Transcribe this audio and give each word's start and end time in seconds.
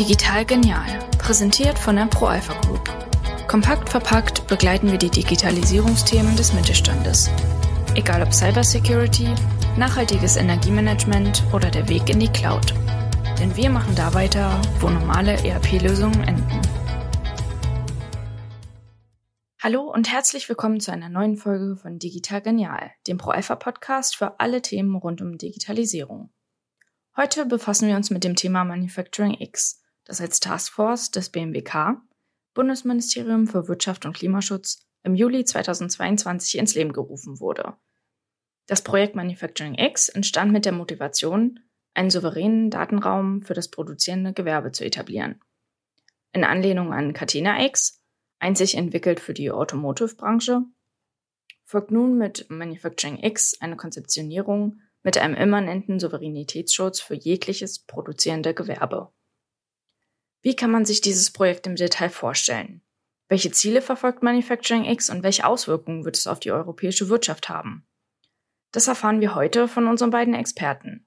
Digital 0.00 0.46
Genial, 0.46 0.98
präsentiert 1.18 1.78
von 1.78 1.94
der 1.94 2.06
ProAlpha 2.06 2.58
Group. 2.62 2.88
Kompakt 3.46 3.90
verpackt 3.90 4.46
begleiten 4.46 4.90
wir 4.90 4.96
die 4.96 5.10
Digitalisierungsthemen 5.10 6.34
des 6.36 6.54
Mittelstandes. 6.54 7.28
Egal 7.94 8.22
ob 8.22 8.32
Cybersecurity, 8.32 9.28
nachhaltiges 9.76 10.36
Energiemanagement 10.36 11.44
oder 11.52 11.70
der 11.70 11.86
Weg 11.90 12.08
in 12.08 12.18
die 12.18 12.32
Cloud. 12.32 12.72
Denn 13.38 13.54
wir 13.56 13.68
machen 13.68 13.94
da 13.94 14.14
weiter, 14.14 14.58
wo 14.80 14.88
normale 14.88 15.34
ERP-Lösungen 15.44 16.26
enden. 16.26 16.62
Hallo 19.62 19.82
und 19.82 20.10
herzlich 20.10 20.48
willkommen 20.48 20.80
zu 20.80 20.92
einer 20.92 21.10
neuen 21.10 21.36
Folge 21.36 21.76
von 21.76 21.98
Digital 21.98 22.40
Genial, 22.40 22.90
dem 23.06 23.18
ProAlpha-Podcast 23.18 24.16
für 24.16 24.40
alle 24.40 24.62
Themen 24.62 24.96
rund 24.96 25.20
um 25.20 25.36
Digitalisierung. 25.36 26.30
Heute 27.18 27.44
befassen 27.44 27.86
wir 27.86 27.96
uns 27.96 28.08
mit 28.08 28.24
dem 28.24 28.34
Thema 28.34 28.64
Manufacturing 28.64 29.36
X, 29.38 29.79
das 30.10 30.20
als 30.20 30.40
Taskforce 30.40 31.12
des 31.12 31.30
BMWK, 31.30 32.02
Bundesministerium 32.54 33.46
für 33.46 33.68
Wirtschaft 33.68 34.04
und 34.04 34.16
Klimaschutz, 34.16 34.84
im 35.04 35.14
Juli 35.14 35.44
2022 35.44 36.58
ins 36.58 36.74
Leben 36.74 36.92
gerufen 36.92 37.38
wurde. 37.38 37.76
Das 38.66 38.82
Projekt 38.82 39.14
Manufacturing 39.14 39.76
X 39.76 40.08
entstand 40.08 40.52
mit 40.52 40.64
der 40.64 40.72
Motivation, 40.72 41.60
einen 41.94 42.10
souveränen 42.10 42.70
Datenraum 42.70 43.42
für 43.42 43.54
das 43.54 43.68
produzierende 43.68 44.32
Gewerbe 44.32 44.72
zu 44.72 44.84
etablieren. 44.84 45.40
In 46.32 46.42
Anlehnung 46.42 46.92
an 46.92 47.12
Catena 47.12 47.64
X, 47.64 48.02
einzig 48.40 48.76
entwickelt 48.76 49.20
für 49.20 49.32
die 49.32 49.52
Automotive-Branche, 49.52 50.62
folgt 51.64 51.92
nun 51.92 52.18
mit 52.18 52.50
Manufacturing 52.50 53.22
X 53.22 53.60
eine 53.60 53.76
Konzeptionierung 53.76 54.80
mit 55.04 55.18
einem 55.18 55.34
immanenten 55.34 56.00
Souveränitätsschutz 56.00 57.00
für 57.00 57.14
jegliches 57.14 57.78
produzierende 57.78 58.54
Gewerbe. 58.54 59.12
Wie 60.42 60.56
kann 60.56 60.70
man 60.70 60.84
sich 60.84 61.00
dieses 61.00 61.30
Projekt 61.30 61.66
im 61.66 61.76
Detail 61.76 62.08
vorstellen? 62.08 62.82
Welche 63.28 63.50
Ziele 63.50 63.82
verfolgt 63.82 64.22
Manufacturing 64.22 64.84
X 64.84 65.10
und 65.10 65.22
welche 65.22 65.44
Auswirkungen 65.44 66.04
wird 66.04 66.16
es 66.16 66.26
auf 66.26 66.40
die 66.40 66.50
europäische 66.50 67.08
Wirtschaft 67.08 67.48
haben? 67.48 67.86
Das 68.72 68.88
erfahren 68.88 69.20
wir 69.20 69.34
heute 69.34 69.68
von 69.68 69.86
unseren 69.86 70.10
beiden 70.10 70.34
Experten. 70.34 71.06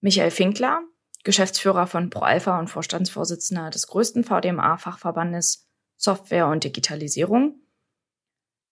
Michael 0.00 0.30
Finkler, 0.30 0.82
Geschäftsführer 1.24 1.86
von 1.86 2.10
ProAlpha 2.10 2.58
und 2.58 2.68
Vorstandsvorsitzender 2.68 3.70
des 3.70 3.86
größten 3.88 4.24
VDMA-Fachverbandes 4.24 5.68
Software 5.96 6.46
und 6.46 6.64
Digitalisierung 6.64 7.60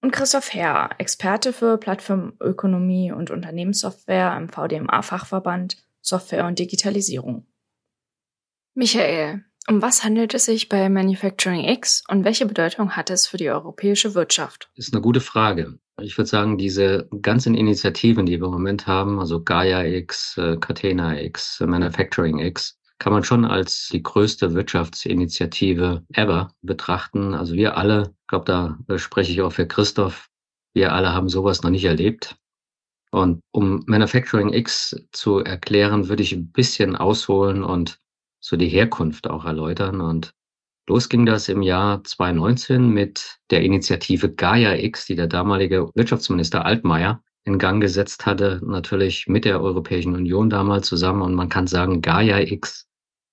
und 0.02 0.12
Christoph 0.12 0.52
Herr, 0.52 0.90
Experte 0.98 1.52
für 1.52 1.78
Plattformökonomie 1.78 3.12
und 3.12 3.30
Unternehmenssoftware 3.30 4.36
im 4.36 4.48
VDMA-Fachverband 4.48 5.84
Software 6.00 6.46
und 6.46 6.58
Digitalisierung. 6.58 7.46
Michael, 8.74 9.44
um 9.68 9.82
was 9.82 10.04
handelt 10.04 10.34
es 10.34 10.44
sich 10.44 10.68
bei 10.68 10.88
Manufacturing 10.88 11.64
X 11.64 12.04
und 12.08 12.24
welche 12.24 12.46
Bedeutung 12.46 12.92
hat 12.92 13.10
es 13.10 13.26
für 13.26 13.36
die 13.36 13.50
europäische 13.50 14.14
Wirtschaft? 14.14 14.70
Das 14.76 14.86
ist 14.86 14.94
eine 14.94 15.02
gute 15.02 15.20
Frage. 15.20 15.78
Ich 16.00 16.16
würde 16.18 16.28
sagen, 16.28 16.58
diese 16.58 17.08
ganzen 17.22 17.54
Initiativen, 17.54 18.26
die 18.26 18.38
wir 18.40 18.46
im 18.46 18.52
Moment 18.52 18.86
haben, 18.86 19.18
also 19.18 19.42
Gaia 19.42 19.84
X, 19.84 20.36
äh, 20.36 20.56
Catena 20.58 21.20
X, 21.20 21.60
Manufacturing 21.60 22.38
X, 22.38 22.78
kann 22.98 23.12
man 23.12 23.24
schon 23.24 23.44
als 23.44 23.88
die 23.92 24.02
größte 24.02 24.54
Wirtschaftsinitiative 24.54 26.04
ever 26.12 26.52
betrachten. 26.62 27.34
Also 27.34 27.54
wir 27.54 27.76
alle, 27.76 28.14
ich 28.20 28.26
glaube, 28.28 28.44
da 28.86 28.98
spreche 28.98 29.32
ich 29.32 29.42
auch 29.42 29.52
für 29.52 29.66
Christoph, 29.66 30.28
wir 30.74 30.92
alle 30.92 31.12
haben 31.12 31.28
sowas 31.28 31.62
noch 31.62 31.70
nicht 31.70 31.84
erlebt. 31.84 32.36
Und 33.10 33.40
um 33.50 33.82
Manufacturing 33.86 34.52
X 34.52 34.96
zu 35.12 35.38
erklären, 35.38 36.08
würde 36.08 36.22
ich 36.22 36.32
ein 36.32 36.50
bisschen 36.52 36.96
ausholen 36.96 37.62
und 37.62 37.98
so 38.40 38.56
die 38.56 38.68
Herkunft 38.68 39.28
auch 39.28 39.44
erläutern. 39.44 40.00
Und 40.00 40.32
los 40.88 41.08
ging 41.08 41.26
das 41.26 41.48
im 41.48 41.62
Jahr 41.62 42.02
2019 42.04 42.88
mit 42.88 43.38
der 43.50 43.62
Initiative 43.62 44.32
Gaia 44.32 44.76
X, 44.76 45.06
die 45.06 45.16
der 45.16 45.26
damalige 45.26 45.90
Wirtschaftsminister 45.94 46.64
Altmaier 46.64 47.22
in 47.44 47.58
Gang 47.58 47.80
gesetzt 47.80 48.26
hatte, 48.26 48.60
natürlich 48.64 49.26
mit 49.28 49.44
der 49.44 49.60
Europäischen 49.60 50.14
Union 50.14 50.50
damals 50.50 50.88
zusammen. 50.88 51.22
Und 51.22 51.34
man 51.34 51.48
kann 51.48 51.66
sagen, 51.66 52.02
Gaia 52.02 52.40
X 52.40 52.86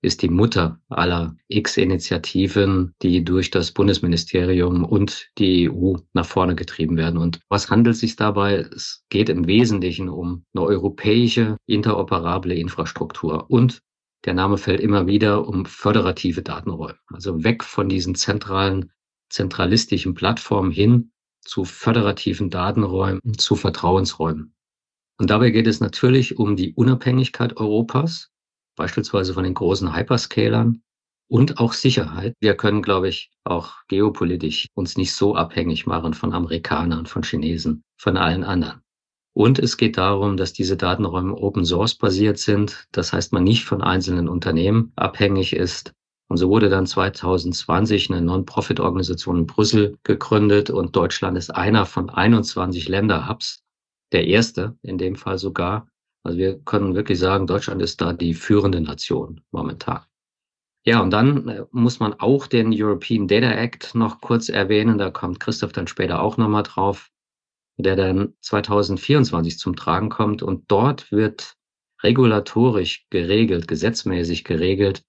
ist 0.03 0.21
die 0.21 0.29
Mutter 0.29 0.79
aller 0.89 1.35
X-Initiativen, 1.47 2.93
die 3.01 3.23
durch 3.23 3.49
das 3.49 3.71
Bundesministerium 3.71 4.83
und 4.83 5.29
die 5.37 5.69
EU 5.69 5.95
nach 6.13 6.25
vorne 6.25 6.55
getrieben 6.55 6.97
werden. 6.97 7.17
Und 7.17 7.39
was 7.49 7.69
handelt 7.69 7.95
es 7.95 8.01
sich 8.01 8.17
dabei? 8.17 8.55
Es 8.55 9.05
geht 9.09 9.29
im 9.29 9.47
Wesentlichen 9.47 10.09
um 10.09 10.43
eine 10.53 10.65
europäische 10.65 11.57
interoperable 11.67 12.53
Infrastruktur 12.53 13.49
und 13.49 13.81
der 14.25 14.33
Name 14.33 14.57
fällt 14.57 14.79
immer 14.79 15.07
wieder 15.07 15.47
um 15.47 15.65
föderative 15.65 16.41
Datenräume. 16.41 16.97
Also 17.07 17.43
weg 17.43 17.63
von 17.63 17.89
diesen 17.89 18.15
zentralen, 18.15 18.91
zentralistischen 19.29 20.13
Plattformen 20.13 20.71
hin 20.71 21.11
zu 21.41 21.65
föderativen 21.65 22.49
Datenräumen, 22.49 23.21
zu 23.37 23.55
Vertrauensräumen. 23.55 24.55
Und 25.19 25.29
dabei 25.29 25.49
geht 25.49 25.67
es 25.67 25.79
natürlich 25.79 26.37
um 26.37 26.55
die 26.55 26.73
Unabhängigkeit 26.73 27.57
Europas, 27.57 28.31
beispielsweise 28.75 29.33
von 29.33 29.43
den 29.43 29.53
großen 29.53 29.95
Hyperscalern 29.95 30.81
und 31.27 31.59
auch 31.59 31.73
Sicherheit. 31.73 32.35
Wir 32.39 32.55
können, 32.55 32.81
glaube 32.81 33.09
ich, 33.09 33.31
auch 33.43 33.73
geopolitisch 33.87 34.67
uns 34.73 34.97
nicht 34.97 35.13
so 35.13 35.35
abhängig 35.35 35.85
machen 35.85 36.13
von 36.13 36.33
Amerikanern, 36.33 37.05
von 37.05 37.23
Chinesen, 37.23 37.83
von 37.97 38.17
allen 38.17 38.43
anderen. 38.43 38.82
Und 39.35 39.57
es 39.59 39.77
geht 39.77 39.97
darum, 39.97 40.37
dass 40.37 40.53
diese 40.53 40.77
Datenräume 40.77 41.35
Open 41.35 41.65
Source 41.65 41.95
basiert 41.95 42.37
sind. 42.37 42.87
Das 42.91 43.13
heißt, 43.13 43.33
man 43.33 43.43
nicht 43.43 43.65
von 43.65 43.81
einzelnen 43.81 44.29
Unternehmen 44.29 44.91
abhängig 44.95 45.55
ist, 45.55 45.93
und 46.33 46.37
so 46.37 46.49
wurde 46.49 46.69
dann 46.69 46.87
2020 46.87 48.09
eine 48.09 48.21
Non-Profit-Organisation 48.21 49.37
in 49.37 49.45
Brüssel 49.45 49.99
gegründet 50.01 50.71
und 50.71 50.95
Deutschland 50.95 51.37
ist 51.37 51.53
einer 51.53 51.85
von 51.85 52.09
21 52.09 52.87
Länder-Hubs, 52.87 53.63
der 54.13 54.25
erste 54.25 54.75
in 54.81 54.97
dem 54.97 55.15
Fall 55.15 55.37
sogar. 55.37 55.87
Also 56.23 56.39
wir 56.39 56.57
können 56.59 56.95
wirklich 56.95 57.19
sagen, 57.19 57.45
Deutschland 57.45 57.83
ist 57.83 58.01
da 58.01 58.13
die 58.13 58.33
führende 58.33 58.81
Nation 58.81 59.41
momentan. 59.51 60.01
Ja, 60.85 61.01
und 61.01 61.11
dann 61.11 61.47
äh, 61.47 61.65
muss 61.71 61.99
man 61.99 62.13
auch 62.15 62.47
den 62.47 62.73
European 62.73 63.27
Data 63.27 63.51
Act 63.51 63.93
noch 63.93 64.19
kurz 64.19 64.49
erwähnen. 64.49 64.97
Da 64.97 65.11
kommt 65.11 65.39
Christoph 65.39 65.71
dann 65.71 65.85
später 65.85 66.21
auch 66.21 66.37
nochmal 66.37 66.63
drauf, 66.63 67.11
der 67.77 67.95
dann 67.95 68.33
2024 68.41 69.57
zum 69.57 69.75
Tragen 69.75 70.09
kommt. 70.09 70.43
Und 70.43 70.65
dort 70.69 71.11
wird 71.11 71.55
regulatorisch 72.03 73.05
geregelt, 73.09 73.67
gesetzmäßig 73.67 74.43
geregelt, 74.43 75.03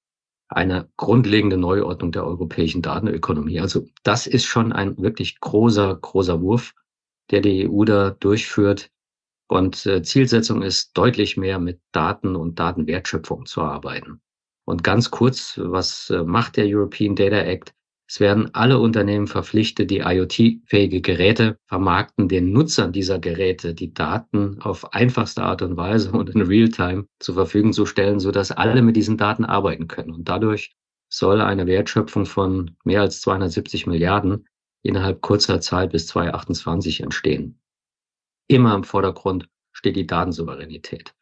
eine 0.49 0.89
grundlegende 0.97 1.57
Neuordnung 1.57 2.13
der 2.13 2.25
europäischen 2.25 2.83
Datenökonomie. 2.83 3.61
Also 3.61 3.87
das 4.03 4.27
ist 4.27 4.45
schon 4.45 4.73
ein 4.73 4.97
wirklich 4.99 5.41
großer, 5.41 5.97
großer 5.97 6.41
Wurf, 6.41 6.75
der 7.31 7.41
die 7.41 7.69
EU 7.69 7.85
da 7.85 8.11
durchführt. 8.11 8.91
Und 9.49 9.85
äh, 9.87 10.03
Zielsetzung 10.03 10.63
ist, 10.63 10.97
deutlich 10.97 11.37
mehr 11.37 11.59
mit 11.59 11.81
Daten 11.93 12.37
und 12.37 12.59
Datenwertschöpfung 12.59 13.47
zu 13.47 13.63
arbeiten. 13.63 14.21
Und 14.65 14.83
ganz 14.83 15.11
kurz, 15.11 15.61
was 15.63 16.09
äh, 16.11 16.23
macht 16.23 16.57
der 16.57 16.67
European 16.67 17.15
Data 17.15 17.37
Act? 17.37 17.75
Es 18.07 18.21
werden 18.21 18.55
alle 18.55 18.79
Unternehmen 18.79 19.27
verpflichtet, 19.27 19.91
die 19.91 20.01
IoT-fähige 20.01 21.01
Geräte 21.01 21.59
vermarkten, 21.67 22.29
den 22.29 22.53
Nutzern 22.53 22.93
dieser 22.93 23.19
Geräte 23.19 23.75
die 23.75 23.95
Daten 23.95 24.61
auf 24.61 24.93
einfachste 24.93 25.43
Art 25.43 25.63
und 25.63 25.77
Weise 25.77 26.13
und 26.13 26.31
in 26.31 26.43
Realtime 26.43 27.07
zur 27.19 27.35
Verfügung 27.35 27.73
zu 27.73 27.87
stellen, 27.87 28.21
sodass 28.21 28.53
alle 28.53 28.83
mit 28.83 28.97
diesen 28.97 29.17
Daten 29.17 29.45
arbeiten 29.45 29.89
können. 29.89 30.13
Und 30.13 30.29
dadurch 30.29 30.77
soll 31.09 31.41
eine 31.41 31.67
Wertschöpfung 31.67 32.27
von 32.27 32.77
mehr 32.85 33.01
als 33.01 33.21
270 33.23 33.87
Milliarden 33.87 34.47
innerhalb 34.83 35.23
kurzer 35.23 35.61
Zeit 35.61 35.93
bis 35.93 36.07
2028 36.09 37.01
entstehen. 37.01 37.59
Immer 38.49 38.75
im 38.75 38.85
Vordergrund 38.85 39.49
steht 39.73 39.97
die 39.97 40.07
Datensouveränität. 40.07 41.15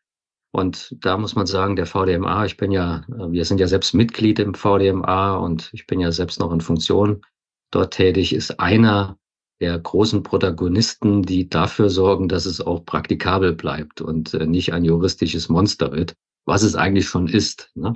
Und 0.53 0.95
da 1.01 1.17
muss 1.17 1.35
man 1.35 1.47
sagen, 1.47 1.77
der 1.77 1.87
VDMA, 1.87 2.45
ich 2.45 2.59
bin 2.59 2.73
ja, 2.73 3.05
wir 3.09 3.45
sind 3.47 3.59
ja 3.59 3.67
selbst 3.67 3.95
Mitglied 3.95 4.39
im 4.39 4.55
VDMA 4.55 5.37
und 5.37 5.71
ich 5.73 5.87
bin 5.87 5.99
ja 5.99 6.13
selbst 6.13 6.39
noch 6.41 6.53
in 6.53 6.61
Funktion 6.61 7.25
dort 7.71 7.95
tätig, 7.95 8.35
ist 8.35 8.61
einer 8.61 9.19
der 9.63 9.79
großen 9.79 10.23
Protagonisten, 10.23 11.23
die 11.23 11.49
dafür 11.49 11.89
sorgen, 11.89 12.29
dass 12.29 12.45
es 12.45 12.61
auch 12.61 12.85
praktikabel 12.85 13.55
bleibt 13.55 14.01
und 14.03 14.35
äh, 14.35 14.47
nicht 14.47 14.75
ein 14.75 14.85
juristisches 14.85 15.49
Monster 15.49 15.93
wird, 15.93 16.15
was 16.45 16.63
es 16.63 16.75
eigentlich 16.75 17.07
schon 17.07 17.29
ist. 17.29 17.71
Ne? 17.75 17.95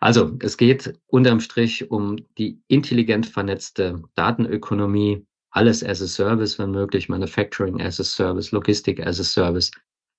Also 0.00 0.36
es 0.40 0.56
geht 0.56 0.98
unterm 1.06 1.40
Strich 1.40 1.90
um 1.90 2.16
die 2.36 2.60
intelligent 2.68 3.26
vernetzte 3.26 4.02
Datenökonomie, 4.16 5.24
alles 5.50 5.82
as 5.82 6.02
a 6.02 6.06
Service, 6.06 6.58
wenn 6.58 6.72
möglich, 6.72 7.08
Manufacturing 7.08 7.80
as 7.80 8.00
a 8.00 8.04
Service, 8.04 8.50
Logistik 8.50 9.00
as 9.06 9.20
a 9.20 9.24
Service, 9.24 9.70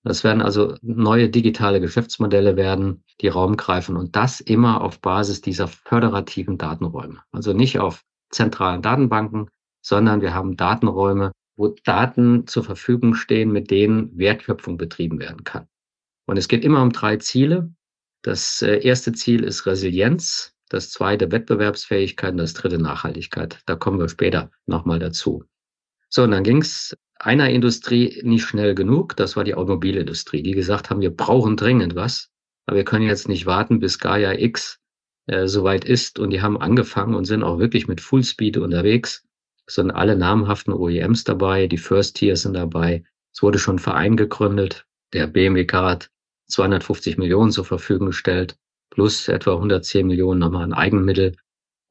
das 0.03 0.23
werden 0.23 0.41
also 0.41 0.75
neue 0.81 1.29
digitale 1.29 1.79
Geschäftsmodelle 1.79 2.55
werden, 2.55 3.03
die 3.21 3.27
Raum 3.27 3.55
greifen 3.55 3.97
und 3.97 4.15
das 4.15 4.39
immer 4.39 4.81
auf 4.81 4.99
Basis 4.99 5.41
dieser 5.41 5.67
föderativen 5.67 6.57
Datenräume. 6.57 7.19
Also 7.31 7.53
nicht 7.53 7.79
auf 7.79 8.03
zentralen 8.31 8.81
Datenbanken, 8.81 9.49
sondern 9.81 10.21
wir 10.21 10.33
haben 10.33 10.57
Datenräume, 10.57 11.31
wo 11.55 11.75
Daten 11.83 12.47
zur 12.47 12.63
Verfügung 12.63 13.13
stehen, 13.13 13.51
mit 13.51 13.69
denen 13.69 14.17
Wertschöpfung 14.17 14.77
betrieben 14.77 15.19
werden 15.19 15.43
kann. 15.43 15.67
Und 16.25 16.37
es 16.37 16.47
geht 16.47 16.63
immer 16.63 16.81
um 16.81 16.91
drei 16.91 17.17
Ziele. 17.17 17.71
Das 18.23 18.61
äh, 18.61 18.77
erste 18.77 19.11
Ziel 19.13 19.43
ist 19.43 19.65
Resilienz. 19.65 20.55
Das 20.69 20.89
zweite 20.89 21.31
Wettbewerbsfähigkeit 21.31 22.31
und 22.31 22.37
das 22.37 22.53
dritte 22.53 22.77
Nachhaltigkeit. 22.77 23.61
Da 23.65 23.75
kommen 23.75 23.99
wir 23.99 24.07
später 24.07 24.49
nochmal 24.65 24.99
dazu. 24.99 25.43
So, 26.09 26.23
und 26.23 26.31
dann 26.31 26.43
ging 26.43 26.61
es 26.61 26.95
einer 27.21 27.49
Industrie 27.49 28.19
nicht 28.23 28.45
schnell 28.45 28.75
genug. 28.75 29.15
Das 29.15 29.35
war 29.35 29.43
die 29.43 29.53
Automobilindustrie, 29.55 30.41
die 30.41 30.53
gesagt 30.53 30.89
haben, 30.89 31.01
wir 31.01 31.15
brauchen 31.15 31.55
dringend 31.55 31.95
was. 31.95 32.29
Aber 32.65 32.77
wir 32.77 32.83
können 32.83 33.05
jetzt 33.05 33.27
nicht 33.27 33.45
warten, 33.45 33.79
bis 33.79 33.99
Gaia 33.99 34.33
X 34.33 34.79
äh, 35.27 35.47
soweit 35.47 35.85
ist. 35.85 36.19
Und 36.19 36.31
die 36.31 36.41
haben 36.41 36.59
angefangen 36.59 37.15
und 37.15 37.25
sind 37.25 37.43
auch 37.43 37.59
wirklich 37.59 37.87
mit 37.87 38.01
Fullspeed 38.01 38.57
unterwegs. 38.57 39.23
Es 39.67 39.75
sind 39.75 39.91
alle 39.91 40.15
namhaften 40.15 40.73
OEMs 40.73 41.23
dabei, 41.23 41.67
die 41.67 41.77
First 41.77 42.17
Tiers 42.17 42.41
sind 42.41 42.55
dabei. 42.55 43.03
Es 43.33 43.41
wurde 43.43 43.59
schon 43.59 43.75
ein 43.75 43.79
Verein 43.79 44.17
gegründet. 44.17 44.85
Der 45.13 45.27
BMWK 45.27 45.73
hat 45.73 46.09
250 46.47 47.17
Millionen 47.17 47.51
zur 47.51 47.65
Verfügung 47.65 48.07
gestellt, 48.07 48.57
plus 48.89 49.27
etwa 49.27 49.53
110 49.53 50.07
Millionen 50.07 50.39
nochmal 50.39 50.63
an 50.63 50.73
Eigenmittel. 50.73 51.35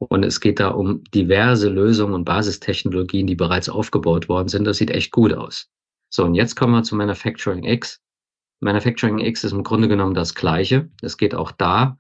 Und 0.08 0.24
es 0.24 0.40
geht 0.40 0.60
da 0.60 0.68
um 0.68 1.04
diverse 1.14 1.68
Lösungen 1.68 2.14
und 2.14 2.24
Basistechnologien, 2.24 3.26
die 3.26 3.34
bereits 3.34 3.68
aufgebaut 3.68 4.28
worden 4.28 4.48
sind. 4.48 4.64
Das 4.64 4.78
sieht 4.78 4.90
echt 4.90 5.12
gut 5.12 5.34
aus. 5.34 5.68
So, 6.08 6.24
und 6.24 6.34
jetzt 6.34 6.56
kommen 6.56 6.72
wir 6.72 6.82
zu 6.82 6.96
Manufacturing 6.96 7.64
X. 7.64 8.00
Manufacturing 8.60 9.18
X 9.18 9.44
ist 9.44 9.52
im 9.52 9.62
Grunde 9.62 9.88
genommen 9.88 10.14
das 10.14 10.34
Gleiche. 10.34 10.90
Es 11.02 11.18
geht 11.18 11.34
auch 11.34 11.52
da 11.52 11.98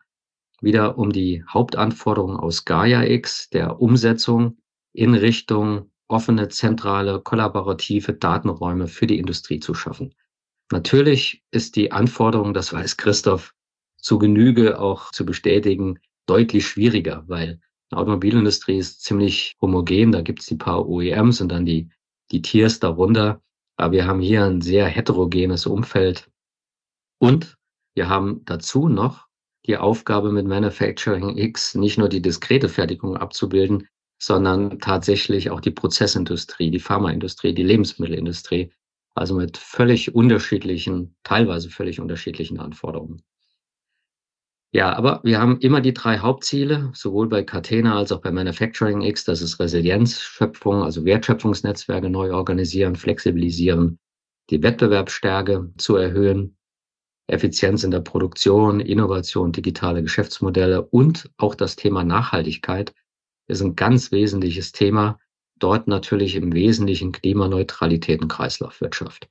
wieder 0.62 0.98
um 0.98 1.12
die 1.12 1.44
Hauptanforderungen 1.48 2.38
aus 2.38 2.64
Gaia 2.64 3.04
X, 3.04 3.50
der 3.50 3.80
Umsetzung 3.80 4.58
in 4.92 5.14
Richtung 5.14 5.90
offene, 6.08 6.48
zentrale, 6.48 7.20
kollaborative 7.20 8.14
Datenräume 8.14 8.88
für 8.88 9.06
die 9.06 9.18
Industrie 9.18 9.60
zu 9.60 9.74
schaffen. 9.74 10.14
Natürlich 10.72 11.42
ist 11.50 11.76
die 11.76 11.92
Anforderung, 11.92 12.54
das 12.54 12.72
weiß 12.72 12.96
Christoph, 12.96 13.54
zu 13.96 14.18
Genüge 14.18 14.80
auch 14.80 15.12
zu 15.12 15.24
bestätigen, 15.24 15.98
deutlich 16.26 16.66
schwieriger, 16.66 17.24
weil 17.26 17.60
die 17.90 17.96
Automobilindustrie 17.96 18.78
ist 18.78 19.02
ziemlich 19.02 19.56
homogen. 19.60 20.12
Da 20.12 20.22
gibt 20.22 20.40
es 20.40 20.46
die 20.46 20.56
paar 20.56 20.88
OEMs 20.88 21.40
und 21.40 21.50
dann 21.50 21.66
die, 21.66 21.90
die 22.30 22.42
Tiers 22.42 22.78
darunter. 22.78 23.42
Aber 23.76 23.92
wir 23.92 24.06
haben 24.06 24.20
hier 24.20 24.44
ein 24.44 24.60
sehr 24.60 24.86
heterogenes 24.86 25.66
Umfeld. 25.66 26.30
Und 27.18 27.56
wir 27.94 28.08
haben 28.08 28.42
dazu 28.44 28.88
noch 28.88 29.26
die 29.66 29.76
Aufgabe 29.76 30.32
mit 30.32 30.46
Manufacturing 30.46 31.36
X 31.36 31.74
nicht 31.74 31.98
nur 31.98 32.08
die 32.08 32.22
diskrete 32.22 32.68
Fertigung 32.68 33.16
abzubilden, 33.16 33.88
sondern 34.18 34.78
tatsächlich 34.78 35.50
auch 35.50 35.60
die 35.60 35.70
Prozessindustrie, 35.70 36.70
die 36.70 36.78
Pharmaindustrie, 36.78 37.54
die 37.54 37.62
Lebensmittelindustrie. 37.62 38.72
Also 39.14 39.34
mit 39.34 39.56
völlig 39.56 40.14
unterschiedlichen, 40.14 41.16
teilweise 41.24 41.68
völlig 41.68 42.00
unterschiedlichen 42.00 42.60
Anforderungen. 42.60 43.22
Ja, 44.72 44.92
aber 44.96 45.20
wir 45.24 45.40
haben 45.40 45.58
immer 45.58 45.80
die 45.80 45.94
drei 45.94 46.18
Hauptziele, 46.18 46.92
sowohl 46.94 47.28
bei 47.28 47.42
Catena 47.42 47.96
als 47.96 48.12
auch 48.12 48.20
bei 48.20 48.30
Manufacturing 48.30 49.02
X. 49.02 49.24
Das 49.24 49.42
ist 49.42 49.58
Resilienz, 49.58 50.20
Schöpfung, 50.20 50.82
also 50.84 51.04
Wertschöpfungsnetzwerke 51.04 52.08
neu 52.08 52.32
organisieren, 52.32 52.94
flexibilisieren, 52.94 53.98
die 54.50 54.62
Wettbewerbsstärke 54.62 55.72
zu 55.76 55.96
erhöhen, 55.96 56.56
Effizienz 57.26 57.82
in 57.84 57.90
der 57.90 58.00
Produktion, 58.00 58.80
Innovation, 58.80 59.52
digitale 59.52 60.02
Geschäftsmodelle 60.02 60.82
und 60.82 61.30
auch 61.36 61.54
das 61.54 61.76
Thema 61.76 62.04
Nachhaltigkeit 62.04 62.92
ist 63.48 63.62
ein 63.62 63.76
ganz 63.76 64.12
wesentliches 64.12 64.72
Thema. 64.72 65.18
Dort 65.58 65.88
natürlich 65.88 66.36
im 66.36 66.52
Wesentlichen 66.52 67.12
Klimaneutralität 67.12 68.22
und 68.22 68.28
Kreislaufwirtschaft. 68.28 69.28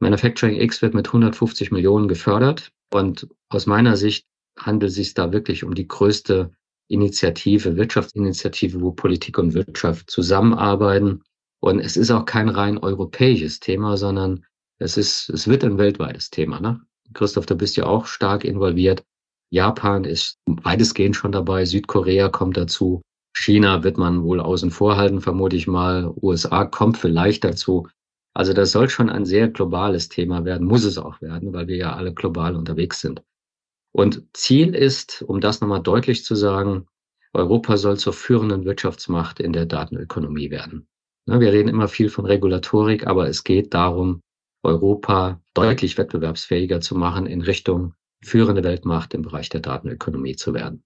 Manufacturing 0.00 0.60
X 0.60 0.82
wird 0.82 0.94
mit 0.94 1.06
150 1.06 1.70
Millionen 1.70 2.08
gefördert 2.08 2.72
und 2.92 3.28
aus 3.50 3.66
meiner 3.66 3.96
Sicht 3.96 4.26
handelt 4.60 4.90
es 4.90 4.96
sich 4.96 5.14
da 5.14 5.32
wirklich 5.32 5.64
um 5.64 5.74
die 5.74 5.88
größte 5.88 6.50
Initiative, 6.88 7.76
Wirtschaftsinitiative, 7.76 8.80
wo 8.80 8.92
Politik 8.92 9.38
und 9.38 9.54
Wirtschaft 9.54 10.10
zusammenarbeiten. 10.10 11.22
Und 11.60 11.78
es 11.78 11.96
ist 11.96 12.10
auch 12.10 12.24
kein 12.24 12.48
rein 12.48 12.78
europäisches 12.78 13.60
Thema, 13.60 13.96
sondern 13.96 14.44
es 14.78 14.96
ist, 14.96 15.28
es 15.30 15.46
wird 15.46 15.62
ein 15.62 15.78
weltweites 15.78 16.30
Thema. 16.30 16.58
Ne? 16.60 16.80
Christoph, 17.14 17.46
da 17.46 17.54
bist 17.54 17.76
ja 17.76 17.86
auch 17.86 18.06
stark 18.06 18.44
involviert. 18.44 19.04
Japan 19.50 20.04
ist 20.04 20.38
weitestgehend 20.46 21.16
schon 21.16 21.32
dabei. 21.32 21.64
Südkorea 21.64 22.28
kommt 22.28 22.56
dazu. 22.56 23.02
China 23.36 23.82
wird 23.84 23.98
man 23.98 24.22
wohl 24.22 24.40
außen 24.40 24.70
vor 24.70 24.96
halten, 24.96 25.20
vermute 25.20 25.56
ich 25.56 25.66
mal. 25.66 26.12
USA 26.22 26.64
kommt 26.64 26.98
vielleicht 26.98 27.44
dazu. 27.44 27.88
Also 28.34 28.52
das 28.52 28.72
soll 28.72 28.88
schon 28.88 29.10
ein 29.10 29.24
sehr 29.24 29.48
globales 29.48 30.08
Thema 30.08 30.44
werden, 30.44 30.66
muss 30.66 30.84
es 30.84 30.98
auch 30.98 31.20
werden, 31.20 31.52
weil 31.52 31.66
wir 31.66 31.76
ja 31.76 31.94
alle 31.94 32.14
global 32.14 32.54
unterwegs 32.54 33.00
sind. 33.00 33.22
Und 33.92 34.24
Ziel 34.32 34.74
ist, 34.74 35.22
um 35.22 35.40
das 35.40 35.60
nochmal 35.60 35.82
deutlich 35.82 36.24
zu 36.24 36.34
sagen, 36.34 36.86
Europa 37.32 37.76
soll 37.76 37.96
zur 37.96 38.12
führenden 38.12 38.64
Wirtschaftsmacht 38.64 39.40
in 39.40 39.52
der 39.52 39.66
Datenökonomie 39.66 40.50
werden. 40.50 40.88
Wir 41.26 41.52
reden 41.52 41.68
immer 41.68 41.88
viel 41.88 42.08
von 42.08 42.26
Regulatorik, 42.26 43.06
aber 43.06 43.28
es 43.28 43.44
geht 43.44 43.72
darum, 43.74 44.20
Europa 44.62 45.40
deutlich 45.54 45.96
wettbewerbsfähiger 45.96 46.80
zu 46.80 46.96
machen, 46.96 47.26
in 47.26 47.40
Richtung 47.40 47.94
führende 48.22 48.64
Weltmacht 48.64 49.14
im 49.14 49.22
Bereich 49.22 49.48
der 49.48 49.60
Datenökonomie 49.60 50.36
zu 50.36 50.54
werden. 50.54 50.82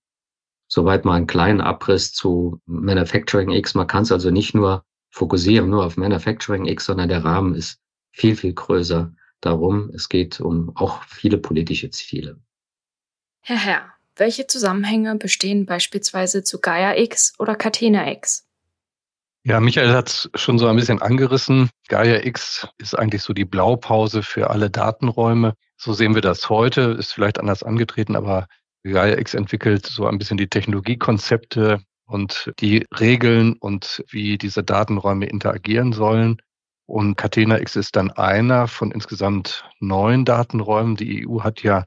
Soweit 0.68 1.04
mal 1.04 1.14
einen 1.14 1.26
kleinen 1.26 1.60
Abriss 1.60 2.12
zu 2.12 2.60
Manufacturing 2.66 3.50
X. 3.50 3.74
Man 3.74 3.86
kann 3.86 4.02
es 4.02 4.12
also 4.12 4.30
nicht 4.30 4.54
nur 4.54 4.84
fokussieren, 5.10 5.70
nur 5.70 5.84
auf 5.84 5.96
Manufacturing 5.96 6.66
X, 6.66 6.86
sondern 6.86 7.08
der 7.08 7.24
Rahmen 7.24 7.54
ist 7.54 7.80
viel, 8.12 8.36
viel 8.36 8.54
größer 8.54 9.14
darum. 9.40 9.90
Es 9.94 10.08
geht 10.08 10.40
um 10.40 10.74
auch 10.76 11.02
viele 11.04 11.38
politische 11.38 11.90
Ziele. 11.90 12.40
Herr 13.46 13.58
Herr, 13.58 13.92
welche 14.16 14.46
Zusammenhänge 14.46 15.16
bestehen 15.16 15.66
beispielsweise 15.66 16.44
zu 16.44 16.62
Gaia 16.62 16.96
X 16.96 17.34
oder 17.38 17.56
Catena 17.56 18.10
X? 18.10 18.48
Ja, 19.42 19.60
Michael 19.60 19.92
hat 19.92 20.08
es 20.08 20.30
schon 20.34 20.58
so 20.58 20.66
ein 20.66 20.76
bisschen 20.76 21.02
angerissen. 21.02 21.68
Gaia 21.88 22.24
X 22.24 22.66
ist 22.78 22.98
eigentlich 22.98 23.20
so 23.20 23.34
die 23.34 23.44
Blaupause 23.44 24.22
für 24.22 24.48
alle 24.48 24.70
Datenräume. 24.70 25.52
So 25.76 25.92
sehen 25.92 26.14
wir 26.14 26.22
das 26.22 26.48
heute, 26.48 26.96
ist 26.98 27.12
vielleicht 27.12 27.38
anders 27.38 27.62
angetreten, 27.62 28.16
aber 28.16 28.46
Gaia 28.82 29.18
X 29.18 29.34
entwickelt 29.34 29.84
so 29.84 30.06
ein 30.06 30.16
bisschen 30.16 30.38
die 30.38 30.48
Technologiekonzepte 30.48 31.82
und 32.06 32.50
die 32.60 32.86
Regeln 32.98 33.58
und 33.60 34.02
wie 34.08 34.38
diese 34.38 34.64
Datenräume 34.64 35.26
interagieren 35.26 35.92
sollen. 35.92 36.38
Und 36.86 37.16
Catena 37.16 37.60
X 37.60 37.76
ist 37.76 37.94
dann 37.96 38.10
einer 38.10 38.68
von 38.68 38.90
insgesamt 38.90 39.66
neun 39.80 40.24
Datenräumen. 40.24 40.96
Die 40.96 41.28
EU 41.28 41.42
hat 41.42 41.62
ja 41.62 41.84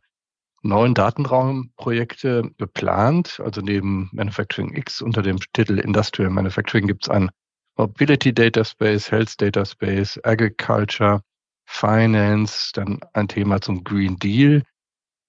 neun 0.62 0.94
Datenraumprojekte 0.94 2.51
geplant. 2.57 3.39
Also 3.43 3.62
neben 3.62 4.10
Manufacturing 4.12 4.75
X 4.75 5.01
unter 5.01 5.22
dem 5.22 5.39
Titel 5.53 5.79
Industrial 5.79 6.29
Manufacturing 6.29 6.88
gibt 6.88 7.05
es 7.05 7.10
ein 7.10 7.29
Mobility 7.77 8.34
Data 8.34 8.63
Space, 8.63 9.12
Health 9.12 9.39
Data 9.39 9.63
Space, 9.63 10.20
Agriculture, 10.24 11.22
Finance, 11.65 12.72
dann 12.74 13.00
ein 13.13 13.27
Thema 13.27 13.62
zum 13.62 13.84
Green 13.84 14.17
Deal, 14.17 14.63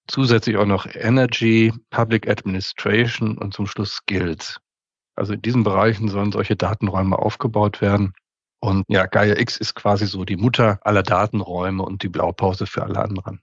zusätzlich 0.06 0.56
auch 0.56 0.66
noch 0.66 0.86
Energy, 0.94 1.72
Public 1.90 2.28
Administration 2.28 3.36
und 3.36 3.52
zum 3.52 3.66
Schluss 3.66 3.96
Skills. 3.96 4.58
Also 5.14 5.34
in 5.34 5.42
diesen 5.42 5.64
Bereichen 5.64 6.08
sollen 6.08 6.32
solche 6.32 6.56
Datenräume 6.56 7.18
aufgebaut 7.18 7.80
werden. 7.80 8.14
Und 8.60 8.84
ja, 8.88 9.06
Gaia 9.06 9.36
X 9.38 9.56
ist 9.56 9.74
quasi 9.74 10.06
so 10.06 10.24
die 10.24 10.36
Mutter 10.36 10.78
aller 10.82 11.02
Datenräume 11.02 11.82
und 11.82 12.02
die 12.02 12.08
Blaupause 12.08 12.66
für 12.66 12.82
alle 12.82 13.00
anderen. 13.00 13.40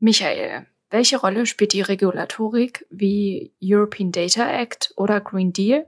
Michael, 0.00 0.66
welche 0.90 1.18
Rolle 1.18 1.46
spielt 1.46 1.72
die 1.72 1.82
Regulatorik 1.82 2.86
wie 2.90 3.52
European 3.62 4.12
Data 4.12 4.48
Act 4.48 4.92
oder 4.96 5.20
Green 5.20 5.52
Deal? 5.52 5.86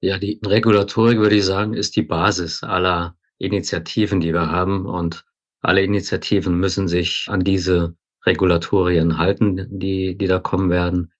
Ja, 0.00 0.18
die 0.18 0.40
Regulatorik, 0.44 1.18
würde 1.18 1.36
ich 1.36 1.44
sagen, 1.44 1.74
ist 1.74 1.94
die 1.94 2.02
Basis 2.02 2.62
aller 2.62 3.16
Initiativen, 3.38 4.20
die 4.20 4.32
wir 4.32 4.50
haben. 4.50 4.86
Und 4.86 5.24
alle 5.60 5.82
Initiativen 5.82 6.58
müssen 6.58 6.88
sich 6.88 7.26
an 7.28 7.44
diese 7.44 7.94
Regulatorien 8.26 9.18
halten, 9.18 9.66
die, 9.70 10.16
die 10.16 10.26
da 10.26 10.38
kommen 10.38 10.70
werden. 10.70 11.12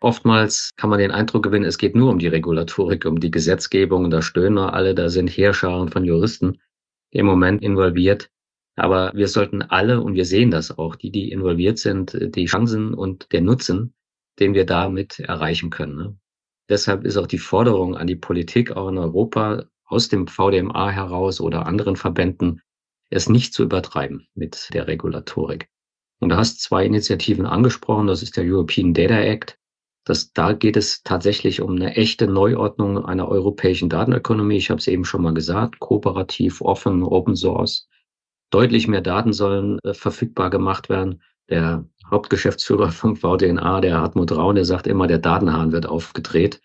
Oftmals 0.00 0.72
kann 0.76 0.90
man 0.90 0.98
den 0.98 1.12
Eindruck 1.12 1.44
gewinnen, 1.44 1.64
es 1.64 1.78
geht 1.78 1.94
nur 1.94 2.10
um 2.10 2.18
die 2.18 2.26
Regulatorik, 2.26 3.06
um 3.06 3.20
die 3.20 3.30
Gesetzgebung. 3.30 4.10
Da 4.10 4.20
stöhnen 4.20 4.58
alle, 4.58 4.94
da 4.94 5.08
sind 5.08 5.28
Heerscharen 5.28 5.88
von 5.88 6.04
Juristen 6.04 6.60
im 7.10 7.26
Moment 7.26 7.62
involviert. 7.62 8.30
Aber 8.76 9.12
wir 9.14 9.28
sollten 9.28 9.62
alle, 9.62 10.00
und 10.00 10.14
wir 10.14 10.24
sehen 10.24 10.50
das 10.50 10.76
auch, 10.76 10.96
die, 10.96 11.10
die 11.10 11.30
involviert 11.30 11.78
sind, 11.78 12.16
die 12.34 12.46
Chancen 12.46 12.94
und 12.94 13.32
der 13.32 13.40
Nutzen, 13.40 13.94
den 14.40 14.54
wir 14.54 14.66
damit 14.66 15.20
erreichen 15.20 15.70
können. 15.70 15.96
Ne? 15.96 16.16
Deshalb 16.68 17.04
ist 17.04 17.16
auch 17.16 17.26
die 17.26 17.38
Forderung 17.38 17.96
an 17.96 18.06
die 18.06 18.16
Politik, 18.16 18.72
auch 18.72 18.88
in 18.88 18.98
Europa, 18.98 19.64
aus 19.84 20.08
dem 20.08 20.26
VDMA 20.26 20.90
heraus 20.90 21.40
oder 21.40 21.66
anderen 21.66 21.96
Verbänden, 21.96 22.62
es 23.10 23.28
nicht 23.28 23.54
zu 23.54 23.62
übertreiben 23.62 24.26
mit 24.34 24.70
der 24.72 24.88
Regulatorik. 24.88 25.68
Und 26.20 26.30
du 26.30 26.36
hast 26.36 26.62
zwei 26.62 26.86
Initiativen 26.86 27.46
angesprochen. 27.46 28.06
Das 28.06 28.22
ist 28.22 28.36
der 28.36 28.44
European 28.44 28.94
Data 28.94 29.18
Act. 29.18 29.58
Das, 30.04 30.32
da 30.32 30.52
geht 30.52 30.76
es 30.76 31.02
tatsächlich 31.02 31.60
um 31.60 31.76
eine 31.76 31.96
echte 31.96 32.26
Neuordnung 32.26 33.04
einer 33.04 33.28
europäischen 33.28 33.88
Datenökonomie. 33.88 34.56
Ich 34.56 34.70
habe 34.70 34.78
es 34.78 34.86
eben 34.86 35.04
schon 35.04 35.22
mal 35.22 35.34
gesagt, 35.34 35.78
kooperativ, 35.80 36.60
offen, 36.60 37.02
Open 37.02 37.36
Source. 37.36 37.88
Deutlich 38.54 38.86
mehr 38.86 39.00
Daten 39.00 39.32
sollen 39.32 39.80
äh, 39.80 39.94
verfügbar 39.94 40.48
gemacht 40.48 40.88
werden. 40.88 41.20
Der 41.50 41.84
Hauptgeschäftsführer 42.08 42.92
von 42.92 43.16
VDNA, 43.16 43.80
der 43.80 44.00
Hartmut 44.00 44.30
Raun, 44.30 44.54
der 44.54 44.64
sagt 44.64 44.86
immer, 44.86 45.08
der 45.08 45.18
Datenhahn 45.18 45.72
wird 45.72 45.86
aufgedreht. 45.86 46.60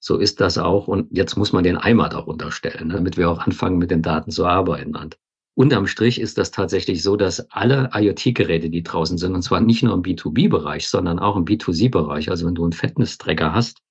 So 0.00 0.16
ist 0.16 0.40
das 0.40 0.56
auch. 0.56 0.88
Und 0.88 1.14
jetzt 1.14 1.36
muss 1.36 1.52
man 1.52 1.62
den 1.62 1.76
Eimer 1.76 2.08
darunter 2.08 2.50
stellen, 2.50 2.88
damit 2.88 3.18
wir 3.18 3.28
auch 3.28 3.40
anfangen, 3.40 3.76
mit 3.76 3.90
den 3.90 4.00
Daten 4.00 4.30
zu 4.30 4.46
arbeiten. 4.46 4.96
Und 4.96 5.18
unterm 5.54 5.86
Strich 5.86 6.18
ist 6.18 6.38
das 6.38 6.50
tatsächlich 6.50 7.02
so, 7.02 7.14
dass 7.14 7.50
alle 7.50 7.90
IoT-Geräte, 7.92 8.70
die 8.70 8.82
draußen 8.82 9.18
sind, 9.18 9.34
und 9.34 9.42
zwar 9.42 9.60
nicht 9.60 9.82
nur 9.82 9.92
im 9.92 10.02
B2B-Bereich, 10.02 10.88
sondern 10.88 11.18
auch 11.18 11.36
im 11.36 11.44
B2C-Bereich, 11.44 12.30
also 12.30 12.46
wenn 12.46 12.54
du 12.54 12.62
einen 12.62 12.72
Fitness-Tracker 12.72 13.52
hast, 13.52 13.82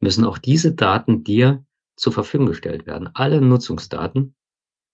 müssen 0.00 0.24
auch 0.24 0.38
diese 0.38 0.72
Daten 0.72 1.24
dir 1.24 1.62
zur 1.94 2.14
Verfügung 2.14 2.46
gestellt 2.46 2.86
werden. 2.86 3.10
Alle 3.12 3.42
Nutzungsdaten. 3.42 4.34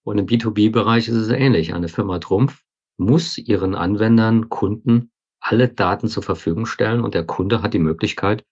Und 0.09 0.17
im 0.17 0.25
B2B-Bereich 0.25 1.07
ist 1.09 1.17
es 1.17 1.29
ähnlich. 1.29 1.75
Eine 1.75 1.89
Firma 1.89 2.19
Trumpf 2.19 2.63
muss 2.97 3.37
ihren 3.37 3.75
Anwendern, 3.75 4.49
Kunden 4.49 5.11
alle 5.39 5.69
Daten 5.69 6.09
zur 6.09 6.23
Verfügung 6.23 6.65
stellen 6.65 7.03
und 7.03 7.13
der 7.13 7.27
Kunde 7.27 7.61
hat 7.61 7.75
die 7.75 7.79
Möglichkeit, 7.79 8.43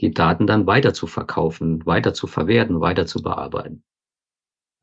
die 0.00 0.10
Daten 0.10 0.48
dann 0.48 0.66
weiter 0.66 0.92
zu 0.92 1.06
verkaufen, 1.06 1.86
weiter 1.86 2.14
zu 2.14 2.26
verwerten, 2.26 2.80
weiter 2.80 3.06
zu 3.06 3.22
bearbeiten. 3.22 3.84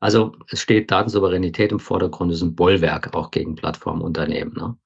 Also 0.00 0.34
es 0.48 0.62
steht 0.62 0.90
Datensouveränität 0.90 1.70
im 1.70 1.78
Vordergrund, 1.78 2.32
ist 2.32 2.40
ein 2.40 2.54
Bollwerk 2.54 3.14
auch 3.14 3.30
gegen 3.30 3.54
Plattformunternehmen. 3.54 4.54
Ne? 4.54 4.78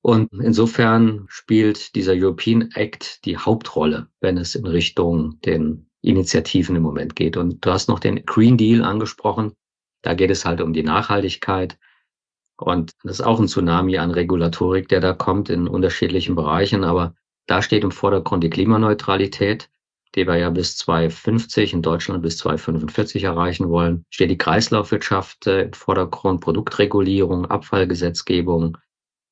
Und 0.00 0.32
insofern 0.32 1.26
spielt 1.28 1.96
dieser 1.96 2.12
European 2.14 2.70
Act 2.74 3.24
die 3.24 3.36
Hauptrolle, 3.36 4.06
wenn 4.20 4.38
es 4.38 4.54
in 4.54 4.64
Richtung 4.64 5.40
den 5.40 5.90
Initiativen 6.02 6.76
im 6.76 6.82
Moment 6.82 7.16
geht. 7.16 7.36
Und 7.36 7.64
du 7.66 7.70
hast 7.72 7.88
noch 7.88 7.98
den 7.98 8.24
Green 8.26 8.56
Deal 8.56 8.84
angesprochen. 8.84 9.54
Da 10.02 10.14
geht 10.14 10.30
es 10.30 10.44
halt 10.44 10.60
um 10.60 10.72
die 10.72 10.82
Nachhaltigkeit. 10.82 11.78
Und 12.56 12.92
das 13.04 13.20
ist 13.20 13.26
auch 13.26 13.38
ein 13.38 13.48
Tsunami 13.48 13.98
an 13.98 14.10
Regulatorik, 14.10 14.88
der 14.88 15.00
da 15.00 15.12
kommt 15.12 15.48
in 15.48 15.68
unterschiedlichen 15.68 16.34
Bereichen. 16.34 16.84
Aber 16.84 17.14
da 17.46 17.62
steht 17.62 17.84
im 17.84 17.92
Vordergrund 17.92 18.42
die 18.42 18.50
Klimaneutralität, 18.50 19.70
die 20.14 20.26
wir 20.26 20.36
ja 20.36 20.50
bis 20.50 20.76
2050 20.78 21.72
in 21.72 21.82
Deutschland 21.82 22.22
bis 22.22 22.38
2045 22.38 23.24
erreichen 23.24 23.68
wollen. 23.68 24.04
Steht 24.10 24.30
die 24.30 24.38
Kreislaufwirtschaft 24.38 25.46
äh, 25.46 25.62
im 25.62 25.72
Vordergrund, 25.72 26.40
Produktregulierung, 26.40 27.46
Abfallgesetzgebung. 27.46 28.76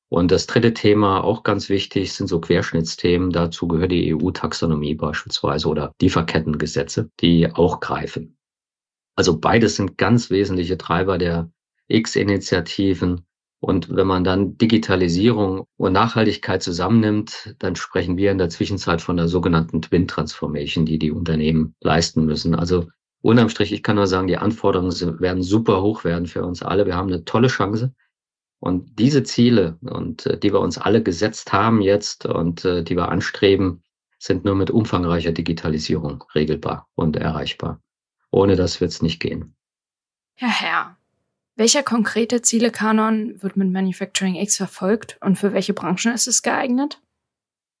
Und 0.09 0.31
das 0.31 0.47
dritte 0.47 0.73
Thema, 0.73 1.21
auch 1.23 1.43
ganz 1.43 1.67
wichtig, 1.67 2.13
sind 2.13 2.27
so 2.27 2.39
Querschnittsthemen. 2.39 3.31
Dazu 3.31 3.67
gehört 3.67 3.91
die 3.91 4.15
EU-Taxonomie 4.15 4.95
beispielsweise 4.95 5.67
oder 5.67 5.93
Lieferkettengesetze, 6.01 7.09
die 7.19 7.51
auch 7.53 7.81
greifen. 7.81 8.36
Also 9.17 9.39
beides 9.39 9.75
sind 9.75 9.97
ganz 9.97 10.29
wesentliche 10.29 10.77
Treiber 10.77 11.17
der 11.17 11.51
X-Initiativen. 11.87 13.25
Und 13.59 13.89
wenn 13.95 14.05
man 14.05 14.23
dann 14.23 14.59
Digitalisierung 14.59 15.65
und 15.77 15.93
Nachhaltigkeit 15.93 16.61
zusammennimmt, 16.61 17.55
dann 17.57 17.75
sprechen 17.75 18.17
wir 18.17 18.31
in 18.31 18.37
der 18.37 18.49
Zwischenzeit 18.49 19.01
von 19.01 19.17
der 19.17 19.27
sogenannten 19.27 19.81
Twin 19.81 20.07
Transformation, 20.07 20.85
die 20.85 20.99
die 20.99 21.11
Unternehmen 21.11 21.73
leisten 21.81 22.25
müssen. 22.25 22.53
Also 22.53 22.89
unterm 23.23 23.49
Strich, 23.49 23.73
ich 23.73 23.81
kann 23.81 23.95
nur 23.95 24.05
sagen, 24.05 24.27
die 24.27 24.37
Anforderungen 24.37 24.93
werden 25.19 25.41
super 25.41 25.81
hoch 25.81 26.03
werden 26.03 26.27
für 26.27 26.45
uns 26.45 26.61
alle. 26.61 26.85
Wir 26.85 26.95
haben 26.95 27.07
eine 27.07 27.25
tolle 27.25 27.47
Chance. 27.47 27.95
Und 28.59 28.99
diese 28.99 29.23
Ziele 29.23 29.79
und 29.81 30.27
äh, 30.27 30.37
die 30.37 30.53
wir 30.53 30.59
uns 30.59 30.77
alle 30.77 31.01
gesetzt 31.01 31.53
haben 31.53 31.81
jetzt 31.81 32.27
und 32.27 32.65
äh, 32.65 32.83
die 32.83 32.95
wir 32.95 33.09
anstreben, 33.09 33.81
sind 34.19 34.45
nur 34.45 34.55
mit 34.55 34.69
umfangreicher 34.69 35.31
Digitalisierung 35.31 36.23
regelbar 36.35 36.87
und 36.95 37.15
erreichbar. 37.15 37.81
Ohne 38.31 38.55
das 38.55 38.81
wird 38.81 38.91
es 38.91 39.01
nicht 39.01 39.19
gehen. 39.19 39.55
Herr 40.35 40.61
Herr, 40.61 40.97
welcher 41.55 41.81
konkrete 41.81 42.41
Zielekanon 42.41 43.41
wird 43.41 43.57
mit 43.57 43.71
Manufacturing 43.71 44.35
X 44.35 44.57
verfolgt 44.57 45.17
und 45.21 45.37
für 45.37 45.53
welche 45.53 45.73
Branchen 45.73 46.13
ist 46.13 46.27
es 46.27 46.43
geeignet? 46.43 47.01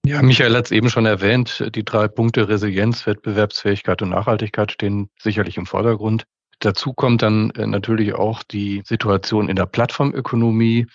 Ja, 0.05 0.21
Michael 0.21 0.55
hat 0.55 0.65
es 0.65 0.71
eben 0.71 0.89
schon 0.89 1.05
erwähnt, 1.05 1.69
die 1.75 1.83
drei 1.83 2.07
Punkte 2.07 2.47
Resilienz, 2.47 3.05
Wettbewerbsfähigkeit 3.05 4.01
und 4.01 4.09
Nachhaltigkeit 4.09 4.71
stehen 4.71 5.09
sicherlich 5.19 5.57
im 5.57 5.65
Vordergrund. 5.65 6.23
Dazu 6.59 6.93
kommt 6.93 7.21
dann 7.21 7.51
äh, 7.51 7.67
natürlich 7.67 8.13
auch 8.13 8.41
die 8.41 8.81
Situation 8.85 9.49
in 9.49 9.55
der 9.55 9.65
Plattformökonomie. 9.65 10.87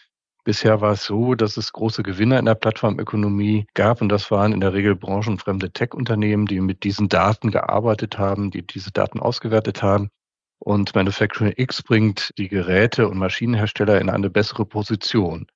Bisher 0.44 0.80
war 0.80 0.92
es 0.92 1.04
so, 1.04 1.36
dass 1.36 1.56
es 1.56 1.72
große 1.72 2.02
Gewinner 2.02 2.38
in 2.38 2.46
der 2.46 2.56
Plattformökonomie 2.56 3.66
gab 3.74 4.00
und 4.00 4.08
das 4.08 4.30
waren 4.32 4.52
in 4.52 4.60
der 4.60 4.72
Regel 4.72 4.96
branchenfremde 4.96 5.70
Tech-Unternehmen, 5.72 6.46
die 6.46 6.60
mit 6.60 6.82
diesen 6.82 7.08
Daten 7.08 7.52
gearbeitet 7.52 8.18
haben, 8.18 8.50
die 8.50 8.66
diese 8.66 8.90
Daten 8.90 9.20
ausgewertet 9.20 9.82
haben. 9.82 10.10
Und 10.58 10.94
Manufacturing 10.94 11.54
X 11.56 11.82
bringt 11.82 12.32
die 12.38 12.48
Geräte 12.48 13.08
und 13.08 13.18
Maschinenhersteller 13.18 14.00
in 14.00 14.10
eine 14.10 14.30
bessere 14.30 14.66
Position. 14.66 15.46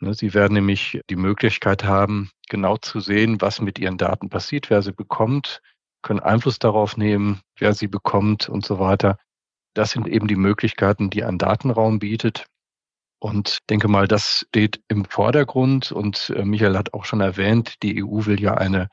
Ne, 0.00 0.14
sie 0.14 0.34
werden 0.34 0.54
nämlich 0.54 1.00
die 1.10 1.16
Möglichkeit 1.16 1.84
haben, 1.84 2.30
genau 2.48 2.76
zu 2.76 3.00
sehen, 3.00 3.40
was 3.40 3.60
mit 3.60 3.78
ihren 3.78 3.98
Daten 3.98 4.28
passiert, 4.28 4.68
wer 4.68 4.82
sie 4.82 4.92
bekommt, 4.92 5.60
können 6.02 6.20
Einfluss 6.20 6.58
darauf 6.58 6.96
nehmen, 6.96 7.40
wer 7.56 7.72
sie 7.72 7.86
bekommt 7.86 8.48
und 8.48 8.64
so 8.64 8.78
weiter. 8.78 9.16
Das 9.74 9.92
sind 9.92 10.06
eben 10.08 10.26
die 10.26 10.36
Möglichkeiten, 10.36 11.08
die 11.08 11.24
ein 11.24 11.38
Datenraum 11.38 12.00
bietet. 12.00 12.46
Und 13.22 13.58
denke 13.70 13.88
mal, 13.88 14.08
das 14.08 14.46
steht 14.48 14.80
im 14.88 15.04
Vordergrund. 15.04 15.92
Und 15.92 16.32
äh, 16.36 16.44
Michael 16.44 16.76
hat 16.76 16.92
auch 16.92 17.04
schon 17.04 17.20
erwähnt, 17.20 17.82
die 17.82 18.02
EU 18.02 18.26
will 18.26 18.40
ja 18.40 18.54
eine 18.54 18.88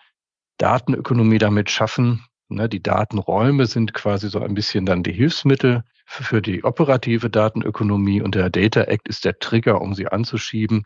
Datenökonomie 0.57 1.37
damit 1.37 1.69
schaffen, 1.69 2.23
Ne, 2.51 2.67
die 2.67 2.81
Datenräume 2.81 3.67
sind 3.67 3.93
quasi 3.93 4.27
so 4.27 4.39
ein 4.39 4.55
bisschen 4.55 4.87
dann 4.87 5.03
die 5.03 5.13
Hilfsmittel 5.13 5.83
für 6.05 6.41
die 6.41 6.63
operative 6.63 7.29
Datenökonomie 7.29 8.21
und 8.23 8.33
der 8.33 8.49
Data 8.49 8.81
Act 8.81 9.07
ist 9.07 9.23
der 9.23 9.37
Trigger, 9.37 9.81
um 9.81 9.93
sie 9.93 10.07
anzuschieben. 10.07 10.83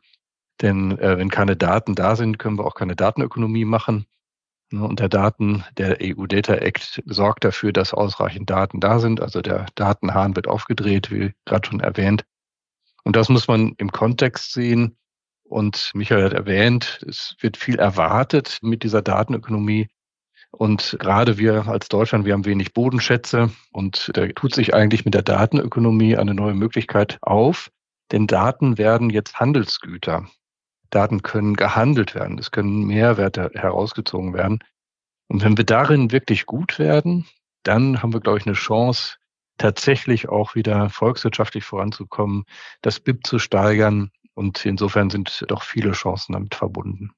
Denn 0.61 0.97
äh, 0.99 1.17
wenn 1.17 1.29
keine 1.29 1.55
Daten 1.55 1.95
da 1.95 2.17
sind, 2.17 2.37
können 2.37 2.57
wir 2.59 2.65
auch 2.65 2.75
keine 2.75 2.97
Datenökonomie 2.97 3.63
machen. 3.63 4.05
Ne, 4.71 4.83
und 4.83 4.99
der 4.99 5.07
Daten, 5.07 5.63
der 5.77 5.99
EU 6.01 6.25
Data 6.27 6.55
Act 6.55 7.01
sorgt 7.05 7.45
dafür, 7.45 7.71
dass 7.71 7.93
ausreichend 7.93 8.49
Daten 8.49 8.81
da 8.81 8.99
sind. 8.99 9.21
Also 9.21 9.41
der 9.41 9.67
Datenhahn 9.75 10.35
wird 10.35 10.49
aufgedreht, 10.49 11.11
wie 11.11 11.33
gerade 11.45 11.65
schon 11.69 11.79
erwähnt. 11.79 12.25
Und 13.03 13.15
das 13.15 13.29
muss 13.29 13.47
man 13.47 13.73
im 13.77 13.91
Kontext 13.91 14.53
sehen. 14.53 14.97
Und 15.43 15.91
Michael 15.93 16.23
hat 16.23 16.33
erwähnt, 16.33 17.03
es 17.07 17.35
wird 17.39 17.57
viel 17.57 17.77
erwartet 17.77 18.59
mit 18.61 18.83
dieser 18.83 19.01
Datenökonomie. 19.01 19.87
Und 20.51 20.97
gerade 20.99 21.37
wir 21.37 21.67
als 21.67 21.89
Deutschland, 21.89 22.25
wir 22.25 22.33
haben 22.33 22.45
wenig 22.45 22.73
Bodenschätze 22.73 23.51
und 23.71 24.11
da 24.13 24.27
tut 24.27 24.53
sich 24.53 24.73
eigentlich 24.73 25.03
mit 25.03 25.15
der 25.15 25.23
Datenökonomie 25.23 26.15
eine 26.15 26.33
neue 26.33 26.53
Möglichkeit 26.53 27.17
auf. 27.21 27.71
Denn 28.11 28.27
Daten 28.27 28.77
werden 28.77 29.09
jetzt 29.09 29.39
Handelsgüter. 29.39 30.27
Daten 30.91 31.23
können 31.23 31.55
gehandelt 31.55 32.13
werden. 32.13 32.37
Es 32.37 32.51
können 32.51 32.85
Mehrwerte 32.85 33.49
herausgezogen 33.55 34.33
werden. 34.33 34.59
Und 35.27 35.43
wenn 35.43 35.57
wir 35.57 35.65
darin 35.65 36.11
wirklich 36.11 36.45
gut 36.45 36.77
werden, 36.77 37.25
dann 37.63 38.03
haben 38.03 38.13
wir, 38.13 38.19
glaube 38.19 38.37
ich, 38.37 38.45
eine 38.45 38.53
Chance, 38.53 39.15
tatsächlich 39.57 40.29
auch 40.29 40.55
wieder 40.55 40.89
volkswirtschaftlich 40.89 41.63
voranzukommen, 41.63 42.45
das 42.81 42.99
BIP 42.99 43.25
zu 43.25 43.39
steigern. 43.39 44.11
Und 44.35 44.65
insofern 44.65 45.09
sind 45.09 45.45
doch 45.47 45.63
viele 45.63 45.91
Chancen 45.91 46.33
damit 46.33 46.55
verbunden. 46.55 47.11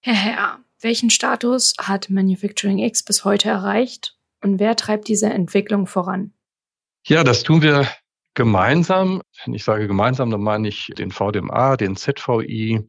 Herr 0.00 0.14
Herr, 0.14 0.58
welchen 0.80 1.10
Status 1.10 1.74
hat 1.78 2.10
Manufacturing 2.10 2.78
X 2.78 3.02
bis 3.04 3.24
heute 3.24 3.48
erreicht 3.48 4.16
und 4.42 4.58
wer 4.58 4.76
treibt 4.76 5.08
diese 5.08 5.26
Entwicklung 5.26 5.86
voran? 5.86 6.32
Ja, 7.06 7.24
das 7.24 7.42
tun 7.42 7.62
wir 7.62 7.88
gemeinsam. 8.34 9.22
Wenn 9.44 9.54
ich 9.54 9.64
sage 9.64 9.88
gemeinsam, 9.88 10.30
dann 10.30 10.42
meine 10.42 10.68
ich 10.68 10.92
den 10.96 11.10
VDMA, 11.10 11.76
den 11.76 11.96
ZVI, 11.96 12.88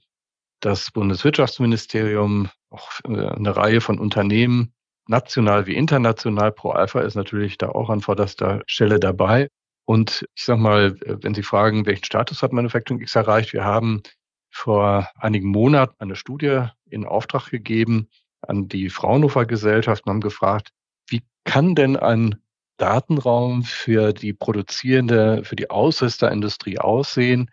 das 0.59 0.91
Bundeswirtschaftsministerium, 0.91 2.49
auch 2.69 2.91
äh, 3.05 3.27
eine 3.27 3.55
Reihe 3.55 3.81
von 3.81 3.97
Unternehmen, 3.97 4.73
national 5.09 5.65
wie 5.65 5.75
international. 5.75 6.51
Pro 6.51 6.69
Alpha 6.71 7.01
ist 7.01 7.15
natürlich 7.15 7.57
da 7.57 7.69
auch 7.69 7.89
an 7.89 8.01
vorderster 8.01 8.61
Stelle 8.67 8.99
dabei. 8.99 9.49
Und 9.85 10.25
ich 10.35 10.43
sage 10.43 10.61
mal, 10.61 10.95
wenn 11.01 11.33
Sie 11.33 11.43
fragen, 11.43 11.85
welchen 11.85 12.05
Status 12.05 12.43
hat 12.43 12.53
Manufacturing 12.53 13.01
X 13.01 13.15
erreicht, 13.15 13.53
wir 13.53 13.65
haben 13.65 14.03
vor 14.51 15.09
einigen 15.15 15.49
Monaten 15.49 15.95
eine 15.99 16.15
Studie 16.15 16.63
in 16.89 17.05
Auftrag 17.05 17.49
gegeben 17.49 18.07
an 18.41 18.67
die 18.67 18.89
Fraunhofer 18.89 19.45
Gesellschaft 19.45 20.05
und 20.05 20.11
haben 20.11 20.21
gefragt, 20.21 20.69
wie 21.07 21.23
kann 21.43 21.75
denn 21.75 21.97
ein 21.97 22.35
Datenraum 22.77 23.63
für 23.63 24.13
die 24.13 24.33
produzierende, 24.33 25.43
für 25.43 25.55
die 25.55 25.69
Ausrüsterindustrie 25.69 26.79
aussehen? 26.79 27.49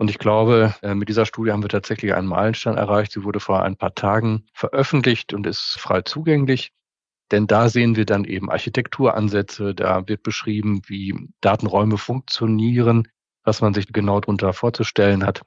Und 0.00 0.08
ich 0.08 0.18
glaube, 0.18 0.74
äh, 0.80 0.94
mit 0.94 1.10
dieser 1.10 1.26
Studie 1.26 1.52
haben 1.52 1.62
wir 1.62 1.68
tatsächlich 1.68 2.14
einen 2.14 2.26
Meilenstein 2.26 2.78
erreicht. 2.78 3.12
Sie 3.12 3.22
wurde 3.22 3.38
vor 3.38 3.62
ein 3.62 3.76
paar 3.76 3.94
Tagen 3.94 4.46
veröffentlicht 4.54 5.34
und 5.34 5.46
ist 5.46 5.76
frei 5.78 6.00
zugänglich. 6.00 6.72
Denn 7.30 7.46
da 7.46 7.68
sehen 7.68 7.96
wir 7.96 8.06
dann 8.06 8.24
eben 8.24 8.50
Architekturansätze, 8.50 9.74
da 9.74 10.08
wird 10.08 10.22
beschrieben, 10.22 10.80
wie 10.86 11.28
Datenräume 11.42 11.98
funktionieren, 11.98 13.08
was 13.44 13.60
man 13.60 13.74
sich 13.74 13.92
genau 13.92 14.20
darunter 14.20 14.54
vorzustellen 14.54 15.26
hat. 15.26 15.42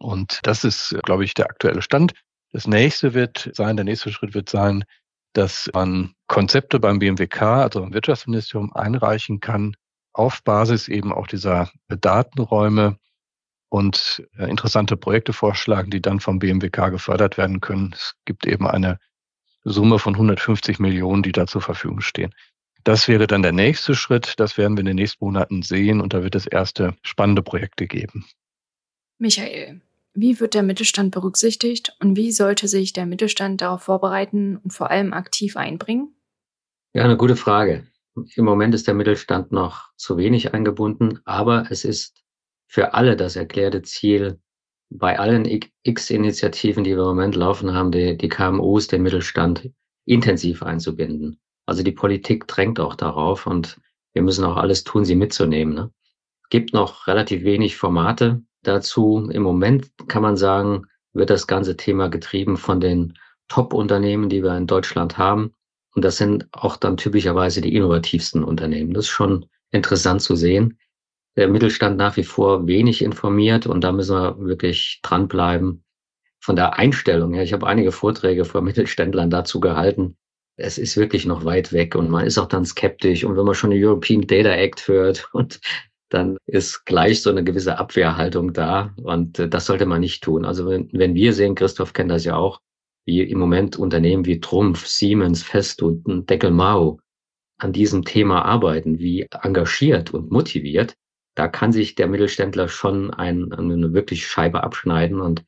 Und 0.00 0.40
das 0.42 0.64
ist, 0.64 0.96
glaube 1.04 1.22
ich, 1.22 1.34
der 1.34 1.46
aktuelle 1.46 1.80
Stand. 1.80 2.12
Das 2.50 2.66
nächste 2.66 3.14
wird 3.14 3.50
sein, 3.52 3.76
der 3.76 3.84
nächste 3.84 4.10
Schritt 4.10 4.34
wird 4.34 4.48
sein, 4.48 4.82
dass 5.32 5.70
man 5.72 6.14
Konzepte 6.26 6.80
beim 6.80 6.98
BMWK, 6.98 7.42
also 7.42 7.82
beim 7.82 7.94
Wirtschaftsministerium, 7.94 8.72
einreichen 8.72 9.38
kann, 9.38 9.76
auf 10.12 10.42
Basis 10.42 10.88
eben 10.88 11.12
auch 11.12 11.28
dieser 11.28 11.70
Datenräume. 11.86 12.98
Und 13.74 14.24
äh, 14.38 14.48
interessante 14.48 14.96
Projekte 14.96 15.32
vorschlagen, 15.32 15.90
die 15.90 16.00
dann 16.00 16.20
vom 16.20 16.38
BMWK 16.38 16.90
gefördert 16.90 17.36
werden 17.36 17.60
können. 17.60 17.90
Es 17.92 18.14
gibt 18.24 18.46
eben 18.46 18.68
eine 18.68 19.00
Summe 19.64 19.98
von 19.98 20.14
150 20.14 20.78
Millionen, 20.78 21.24
die 21.24 21.32
da 21.32 21.48
zur 21.48 21.60
Verfügung 21.60 22.00
stehen. 22.00 22.32
Das 22.84 23.08
wäre 23.08 23.26
dann 23.26 23.42
der 23.42 23.50
nächste 23.50 23.96
Schritt. 23.96 24.34
Das 24.36 24.56
werden 24.58 24.76
wir 24.76 24.82
in 24.82 24.86
den 24.86 24.94
nächsten 24.94 25.24
Monaten 25.24 25.62
sehen 25.62 26.00
und 26.00 26.12
da 26.12 26.22
wird 26.22 26.36
es 26.36 26.46
erste 26.46 26.94
spannende 27.02 27.42
Projekte 27.42 27.88
geben. 27.88 28.24
Michael, 29.18 29.80
wie 30.12 30.38
wird 30.38 30.54
der 30.54 30.62
Mittelstand 30.62 31.10
berücksichtigt 31.12 31.96
und 31.98 32.16
wie 32.16 32.30
sollte 32.30 32.68
sich 32.68 32.92
der 32.92 33.06
Mittelstand 33.06 33.60
darauf 33.60 33.82
vorbereiten 33.82 34.56
und 34.58 34.72
vor 34.72 34.92
allem 34.92 35.12
aktiv 35.12 35.56
einbringen? 35.56 36.14
Ja, 36.92 37.02
eine 37.02 37.16
gute 37.16 37.34
Frage. 37.34 37.88
Im 38.36 38.44
Moment 38.44 38.72
ist 38.72 38.86
der 38.86 38.94
Mittelstand 38.94 39.50
noch 39.50 39.90
zu 39.96 40.16
wenig 40.16 40.54
eingebunden, 40.54 41.18
aber 41.24 41.66
es 41.70 41.84
ist 41.84 42.23
für 42.74 42.92
alle 42.92 43.14
das 43.14 43.36
erklärte 43.36 43.82
Ziel, 43.82 44.40
bei 44.90 45.16
allen 45.16 45.48
X-Initiativen, 45.84 46.82
die 46.82 46.96
wir 46.96 47.02
im 47.02 47.10
Moment 47.10 47.36
laufen 47.36 47.72
haben, 47.72 47.92
die, 47.92 48.16
die 48.16 48.28
KMUs, 48.28 48.88
den 48.88 49.04
Mittelstand 49.04 49.70
intensiv 50.06 50.60
einzubinden. 50.60 51.38
Also 51.66 51.84
die 51.84 51.92
Politik 51.92 52.48
drängt 52.48 52.80
auch 52.80 52.96
darauf 52.96 53.46
und 53.46 53.80
wir 54.12 54.22
müssen 54.22 54.44
auch 54.44 54.56
alles 54.56 54.82
tun, 54.82 55.04
sie 55.04 55.14
mitzunehmen. 55.14 55.72
Ne? 55.72 55.92
Gibt 56.50 56.74
noch 56.74 57.06
relativ 57.06 57.44
wenig 57.44 57.76
Formate 57.76 58.42
dazu. 58.64 59.30
Im 59.30 59.44
Moment 59.44 59.92
kann 60.08 60.22
man 60.22 60.36
sagen, 60.36 60.86
wird 61.12 61.30
das 61.30 61.46
ganze 61.46 61.76
Thema 61.76 62.08
getrieben 62.08 62.56
von 62.56 62.80
den 62.80 63.16
Top-Unternehmen, 63.46 64.28
die 64.28 64.42
wir 64.42 64.56
in 64.56 64.66
Deutschland 64.66 65.16
haben. 65.16 65.54
Und 65.94 66.04
das 66.04 66.16
sind 66.16 66.48
auch 66.50 66.76
dann 66.76 66.96
typischerweise 66.96 67.60
die 67.60 67.76
innovativsten 67.76 68.42
Unternehmen. 68.42 68.94
Das 68.94 69.04
ist 69.04 69.10
schon 69.10 69.46
interessant 69.70 70.22
zu 70.22 70.34
sehen. 70.34 70.76
Der 71.36 71.48
Mittelstand 71.48 71.96
nach 71.96 72.16
wie 72.16 72.24
vor 72.24 72.66
wenig 72.66 73.02
informiert 73.02 73.66
und 73.66 73.82
da 73.82 73.92
müssen 73.92 74.16
wir 74.16 74.38
wirklich 74.38 75.00
dranbleiben. 75.02 75.84
Von 76.40 76.56
der 76.56 76.78
Einstellung 76.78 77.32
her, 77.32 77.42
ich 77.42 77.52
habe 77.52 77.66
einige 77.66 77.92
Vorträge 77.92 78.44
vor 78.44 78.62
Mittelständlern 78.62 79.30
dazu 79.30 79.60
gehalten, 79.60 80.16
es 80.56 80.78
ist 80.78 80.96
wirklich 80.96 81.26
noch 81.26 81.44
weit 81.44 81.72
weg 81.72 81.96
und 81.96 82.10
man 82.10 82.26
ist 82.26 82.38
auch 82.38 82.46
dann 82.46 82.64
skeptisch. 82.64 83.24
Und 83.24 83.36
wenn 83.36 83.44
man 83.44 83.54
schon 83.54 83.70
den 83.70 83.84
European 83.84 84.22
Data 84.22 84.50
Act 84.50 84.86
hört 84.86 85.28
und 85.32 85.60
dann 86.10 86.36
ist 86.46 86.84
gleich 86.84 87.22
so 87.22 87.30
eine 87.30 87.42
gewisse 87.42 87.78
Abwehrhaltung 87.78 88.52
da 88.52 88.94
und 89.02 89.38
äh, 89.38 89.48
das 89.48 89.66
sollte 89.66 89.86
man 89.86 90.00
nicht 90.00 90.22
tun. 90.22 90.44
Also 90.44 90.68
wenn, 90.68 90.88
wenn 90.92 91.14
wir 91.14 91.32
sehen, 91.32 91.54
Christoph 91.56 91.92
kennt 91.92 92.10
das 92.10 92.24
ja 92.24 92.36
auch, 92.36 92.60
wie 93.06 93.22
im 93.22 93.38
Moment 93.38 93.76
Unternehmen 93.76 94.24
wie 94.24 94.40
Trumpf, 94.40 94.86
Siemens, 94.86 95.42
Fest 95.42 95.82
und 95.82 96.30
Deckelmau 96.30 97.00
an 97.58 97.72
diesem 97.72 98.04
Thema 98.04 98.44
arbeiten, 98.44 98.98
wie 98.98 99.26
engagiert 99.42 100.14
und 100.14 100.30
motiviert, 100.30 100.94
da 101.34 101.48
kann 101.48 101.72
sich 101.72 101.94
der 101.94 102.06
Mittelständler 102.06 102.68
schon 102.68 103.12
ein, 103.12 103.52
eine 103.52 103.92
wirklich 103.92 104.26
Scheibe 104.26 104.62
abschneiden 104.62 105.20
und 105.20 105.44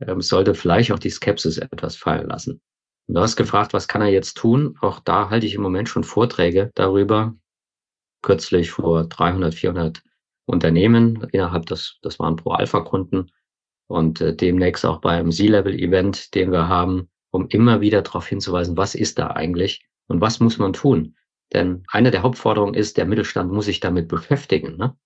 ähm, 0.00 0.20
sollte 0.20 0.54
vielleicht 0.54 0.92
auch 0.92 0.98
die 0.98 1.10
Skepsis 1.10 1.58
etwas 1.58 1.96
fallen 1.96 2.28
lassen. 2.28 2.60
Du 3.08 3.20
hast 3.20 3.36
gefragt, 3.36 3.72
was 3.72 3.88
kann 3.88 4.02
er 4.02 4.08
jetzt 4.08 4.36
tun? 4.36 4.76
Auch 4.80 5.00
da 5.00 5.30
halte 5.30 5.46
ich 5.46 5.54
im 5.54 5.62
Moment 5.62 5.88
schon 5.88 6.04
Vorträge 6.04 6.70
darüber. 6.74 7.34
Kürzlich 8.22 8.70
vor 8.70 9.04
300, 9.04 9.54
400 9.54 10.02
Unternehmen 10.46 11.26
innerhalb 11.32 11.66
des, 11.66 11.98
das 12.02 12.18
waren 12.18 12.36
Pro-Alpha-Kunden 12.36 13.30
und 13.88 14.20
äh, 14.20 14.34
demnächst 14.34 14.86
auch 14.86 15.00
beim 15.00 15.30
C-Level-Event, 15.30 16.34
den 16.34 16.52
wir 16.52 16.68
haben, 16.68 17.08
um 17.30 17.48
immer 17.48 17.80
wieder 17.80 18.02
darauf 18.02 18.26
hinzuweisen, 18.26 18.76
was 18.76 18.94
ist 18.94 19.18
da 19.18 19.28
eigentlich 19.28 19.84
und 20.06 20.20
was 20.20 20.40
muss 20.40 20.58
man 20.58 20.72
tun? 20.72 21.16
Denn 21.52 21.84
eine 21.88 22.10
der 22.10 22.22
Hauptforderungen 22.22 22.74
ist, 22.74 22.96
der 22.96 23.04
Mittelstand 23.04 23.52
muss 23.52 23.66
sich 23.66 23.80
damit 23.80 24.08
beschäftigen. 24.08 24.76
Ne? 24.76 24.96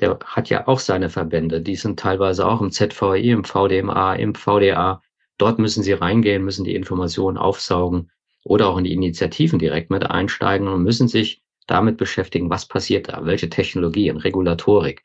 Der 0.00 0.18
hat 0.24 0.50
ja 0.50 0.68
auch 0.68 0.78
seine 0.78 1.08
Verbände, 1.08 1.60
die 1.60 1.76
sind 1.76 1.98
teilweise 1.98 2.46
auch 2.46 2.60
im 2.60 2.70
ZVI, 2.70 3.30
im 3.30 3.44
VDMA, 3.44 4.14
im 4.14 4.34
VDA 4.34 5.00
Dort 5.38 5.58
müssen 5.58 5.82
sie 5.82 5.92
reingehen, 5.92 6.44
müssen 6.44 6.64
die 6.64 6.74
Informationen 6.74 7.36
aufsaugen 7.36 8.10
oder 8.44 8.68
auch 8.68 8.78
in 8.78 8.84
die 8.84 8.92
Initiativen 8.92 9.58
direkt 9.58 9.90
mit 9.90 10.08
einsteigen 10.08 10.68
und 10.68 10.82
müssen 10.82 11.08
sich 11.08 11.42
damit 11.66 11.96
beschäftigen, 11.96 12.48
was 12.48 12.66
passiert 12.66 13.08
da, 13.08 13.24
welche 13.24 13.50
Technologien, 13.50 14.16
Regulatorik. 14.16 15.02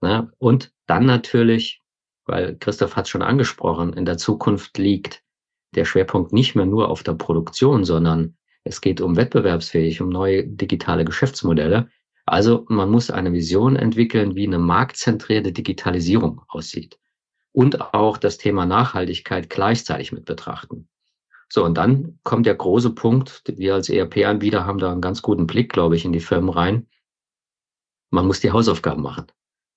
Ne? 0.00 0.30
Und 0.38 0.72
dann 0.86 1.06
natürlich, 1.06 1.82
weil 2.26 2.56
Christoph 2.58 2.96
hat 2.96 3.06
es 3.06 3.10
schon 3.10 3.22
angesprochen, 3.22 3.92
in 3.92 4.04
der 4.04 4.18
Zukunft 4.18 4.76
liegt 4.76 5.22
der 5.76 5.84
Schwerpunkt 5.84 6.32
nicht 6.32 6.56
mehr 6.56 6.66
nur 6.66 6.88
auf 6.88 7.04
der 7.04 7.14
Produktion, 7.14 7.84
sondern 7.84 8.36
es 8.64 8.80
geht 8.80 9.00
um 9.00 9.16
wettbewerbsfähig, 9.16 10.00
um 10.00 10.08
neue 10.08 10.46
digitale 10.46 11.04
Geschäftsmodelle. 11.04 11.88
Also 12.30 12.64
man 12.68 12.88
muss 12.88 13.10
eine 13.10 13.32
Vision 13.32 13.74
entwickeln, 13.74 14.36
wie 14.36 14.46
eine 14.46 14.60
marktzentrierte 14.60 15.50
Digitalisierung 15.50 16.42
aussieht 16.46 16.96
und 17.50 17.92
auch 17.92 18.18
das 18.18 18.38
Thema 18.38 18.66
Nachhaltigkeit 18.66 19.50
gleichzeitig 19.50 20.12
mit 20.12 20.26
betrachten. 20.26 20.88
So, 21.48 21.64
und 21.64 21.76
dann 21.76 22.20
kommt 22.22 22.46
der 22.46 22.54
große 22.54 22.90
Punkt, 22.90 23.42
wir 23.48 23.74
als 23.74 23.88
ERP-Anbieter 23.88 24.64
haben 24.64 24.78
da 24.78 24.92
einen 24.92 25.00
ganz 25.00 25.22
guten 25.22 25.48
Blick, 25.48 25.72
glaube 25.72 25.96
ich, 25.96 26.04
in 26.04 26.12
die 26.12 26.20
Firmen 26.20 26.50
rein. 26.50 26.86
Man 28.10 28.28
muss 28.28 28.38
die 28.38 28.52
Hausaufgaben 28.52 29.02
machen. 29.02 29.26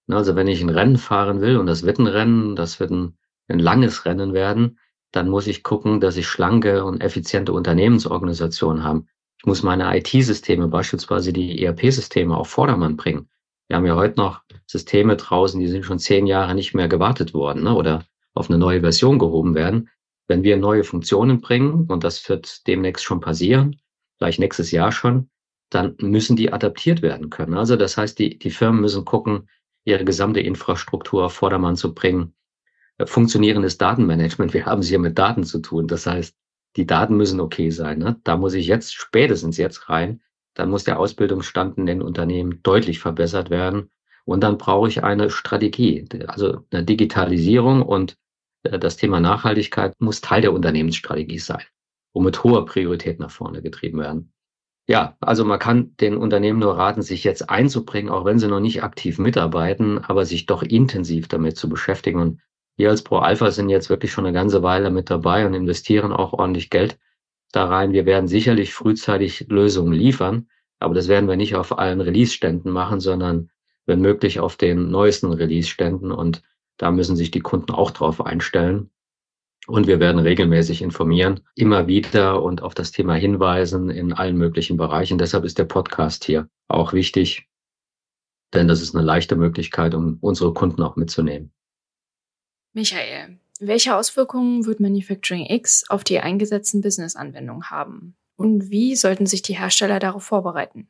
Also 0.08 0.36
wenn 0.36 0.48
ich 0.48 0.62
ein 0.62 0.70
Rennen 0.70 1.00
fahren 1.00 1.42
will 1.42 1.58
und 1.58 1.66
das 1.66 1.82
wird 1.82 1.98
ein 1.98 2.06
Rennen, 2.06 2.56
das 2.56 2.80
wird 2.80 2.92
ein, 2.92 3.18
ein 3.48 3.58
langes 3.58 4.06
Rennen 4.06 4.34
werden, 4.34 4.78
dann 5.12 5.28
muss 5.28 5.48
ich 5.48 5.64
gucken, 5.64 6.02
dass 6.02 6.18
ich 6.18 6.28
schlanke 6.28 6.86
und 6.86 7.02
effiziente 7.02 7.52
Unternehmensorganisationen 7.52 8.84
habe. 8.84 9.06
Ich 9.44 9.48
muss 9.48 9.62
meine 9.62 9.98
IT-Systeme, 9.98 10.70
beispielsweise 10.70 11.34
die 11.34 11.66
ERP-Systeme, 11.66 12.38
auf 12.38 12.48
Vordermann 12.48 12.96
bringen. 12.96 13.28
Wir 13.68 13.76
haben 13.76 13.86
ja 13.86 13.98
heute 13.98 14.18
noch 14.18 14.42
Systeme 14.68 15.18
draußen, 15.18 15.60
die 15.60 15.68
sind 15.68 15.84
schon 15.84 16.00
zehn 16.00 16.28
Jahre 16.28 16.56
nicht 16.56 16.74
mehr 16.74 16.88
gewartet 16.88 17.34
worden 17.34 17.64
ne, 17.64 17.76
oder 17.76 18.06
auf 18.34 18.50
eine 18.50 18.58
neue 18.58 18.80
Version 18.80 19.20
gehoben 19.20 19.54
werden. 19.54 19.90
Wenn 20.30 20.44
wir 20.44 20.56
neue 20.56 20.86
Funktionen 20.86 21.42
bringen, 21.42 21.88
und 21.90 22.06
das 22.06 22.30
wird 22.30 22.66
demnächst 22.68 23.04
schon 23.04 23.20
passieren, 23.20 23.82
vielleicht 24.18 24.40
nächstes 24.40 24.72
Jahr 24.72 24.94
schon, 24.94 25.30
dann 25.70 25.98
müssen 26.00 26.38
die 26.38 26.54
adaptiert 26.54 27.02
werden 27.02 27.30
können. 27.30 27.56
Also 27.56 27.76
das 27.76 27.98
heißt, 27.98 28.18
die, 28.20 28.40
die 28.40 28.50
Firmen 28.50 28.80
müssen 28.80 29.04
gucken, 29.04 29.50
ihre 29.84 30.06
gesamte 30.06 30.40
Infrastruktur 30.40 31.26
auf 31.26 31.34
Vordermann 31.34 31.76
zu 31.76 31.94
bringen. 31.94 32.34
Funktionierendes 33.04 33.78
Datenmanagement, 33.78 34.54
wir 34.54 34.66
haben 34.66 34.80
es 34.80 34.88
hier 34.88 35.00
mit 35.00 35.18
Daten 35.18 35.44
zu 35.44 35.60
tun. 35.60 35.88
Das 35.88 36.06
heißt, 36.06 36.34
die 36.76 36.86
Daten 36.86 37.16
müssen 37.18 37.40
okay 37.40 37.70
sein. 37.70 38.00
Ne? 38.00 38.20
Da 38.24 38.38
muss 38.38 38.54
ich 38.54 38.68
jetzt 38.68 38.94
spätestens 38.94 39.58
jetzt 39.58 39.90
rein 39.90 40.22
dann 40.54 40.70
muss 40.70 40.84
der 40.84 41.00
Ausbildungsstand 41.00 41.78
in 41.78 41.86
den 41.86 42.02
Unternehmen 42.02 42.62
deutlich 42.64 43.00
verbessert 43.00 43.50
werden. 43.50 43.90
Und 44.26 44.42
dann 44.42 44.58
brauche 44.58 44.88
ich 44.88 45.04
eine 45.04 45.30
Strategie. 45.30 46.08
Also 46.28 46.60
eine 46.72 46.84
Digitalisierung 46.84 47.82
und 47.82 48.16
äh, 48.64 48.80
das 48.80 48.98
Thema 48.98 49.20
Nachhaltigkeit 49.20 50.00
muss 50.00 50.22
Teil 50.22 50.42
der 50.42 50.54
Unternehmensstrategie 50.54 51.40
sein 51.40 51.64
und 52.14 52.24
mit 52.24 52.44
hoher 52.44 52.66
Priorität 52.66 53.20
nach 53.20 53.32
vorne 53.32 53.62
getrieben 53.62 54.00
werden. 54.00 54.32
Ja, 54.88 55.18
also 55.22 55.46
man 55.46 55.60
kann 55.60 55.96
den 55.98 56.18
Unternehmen 56.18 56.60
nur 56.60 56.78
raten, 56.78 57.02
sich 57.02 57.24
jetzt 57.24 57.50
einzubringen, 57.50 58.12
auch 58.12 58.26
wenn 58.26 58.38
sie 58.38 58.50
noch 58.50 58.60
nicht 58.60 58.84
aktiv 58.84 59.18
mitarbeiten, 59.18 59.98
aber 60.00 60.26
sich 60.26 60.46
doch 60.46 60.62
intensiv 60.62 61.30
damit 61.30 61.58
zu 61.58 61.70
beschäftigen. 61.70 62.20
Und 62.20 62.42
wir 62.76 62.90
als 62.90 63.04
Pro 63.04 63.18
Alpha 63.18 63.52
sind 63.52 63.70
jetzt 63.70 63.90
wirklich 63.90 64.12
schon 64.12 64.26
eine 64.26 64.34
ganze 64.34 64.64
Weile 64.64 64.90
mit 64.90 65.10
dabei 65.10 65.46
und 65.46 65.54
investieren 65.54 66.12
auch 66.12 66.34
ordentlich 66.34 66.70
Geld 66.70 66.98
da 67.52 67.66
rein. 67.66 67.94
Wir 67.94 68.06
werden 68.06 68.28
sicherlich 68.28 68.74
frühzeitig 68.74 69.48
Lösungen 69.50 69.94
liefern, 69.94 70.48
aber 70.80 70.94
das 70.96 71.08
werden 71.08 71.30
wir 71.30 71.36
nicht 71.36 71.56
auf 71.56 71.78
allen 71.78 72.02
Release-Ständen 72.02 72.72
machen, 72.72 73.00
sondern 73.00 73.52
wenn 73.86 74.02
möglich 74.02 74.40
auf 74.40 74.56
den 74.58 74.90
neuesten 74.90 75.32
Release-Ständen 75.32 76.12
und 76.12 76.42
da 76.78 76.90
müssen 76.92 77.16
sich 77.16 77.32
die 77.32 77.42
Kunden 77.42 77.72
auch 77.72 77.92
drauf 77.92 78.26
einstellen. 78.26 78.90
Und 79.68 79.88
wir 79.88 80.00
werden 80.00 80.20
regelmäßig 80.20 80.82
informieren, 80.82 81.42
immer 81.56 81.88
wieder 81.88 82.44
und 82.44 82.62
auf 82.64 82.74
das 82.74 82.92
Thema 82.92 83.14
hinweisen 83.14 83.90
in 83.90 84.12
allen 84.12 84.38
möglichen 84.38 84.76
Bereichen. 84.76 85.18
Deshalb 85.18 85.46
ist 85.46 85.58
der 85.58 85.66
Podcast 85.66 86.26
hier 86.26 86.50
auch 86.68 86.92
wichtig, 86.92 87.48
denn 88.54 88.68
das 88.68 88.82
ist 88.82 88.96
eine 88.96 89.06
leichte 89.06 89.36
Möglichkeit, 89.36 89.96
um 89.96 90.18
unsere 90.20 90.54
Kunden 90.54 90.82
auch 90.82 90.98
mitzunehmen. 90.98 91.54
Michael, 92.74 93.38
welche 93.60 93.96
Auswirkungen 93.96 94.66
wird 94.66 94.80
Manufacturing 94.80 95.46
X 95.48 95.86
auf 95.90 96.04
die 96.04 96.20
eingesetzten 96.20 96.82
Business-Anwendungen 96.82 97.70
haben? 97.70 98.16
Und 98.36 98.72
wie 98.72 98.96
sollten 98.96 99.28
sich 99.28 99.44
die 99.44 99.58
Hersteller 99.58 100.00
darauf 100.00 100.24
vorbereiten? 100.24 100.88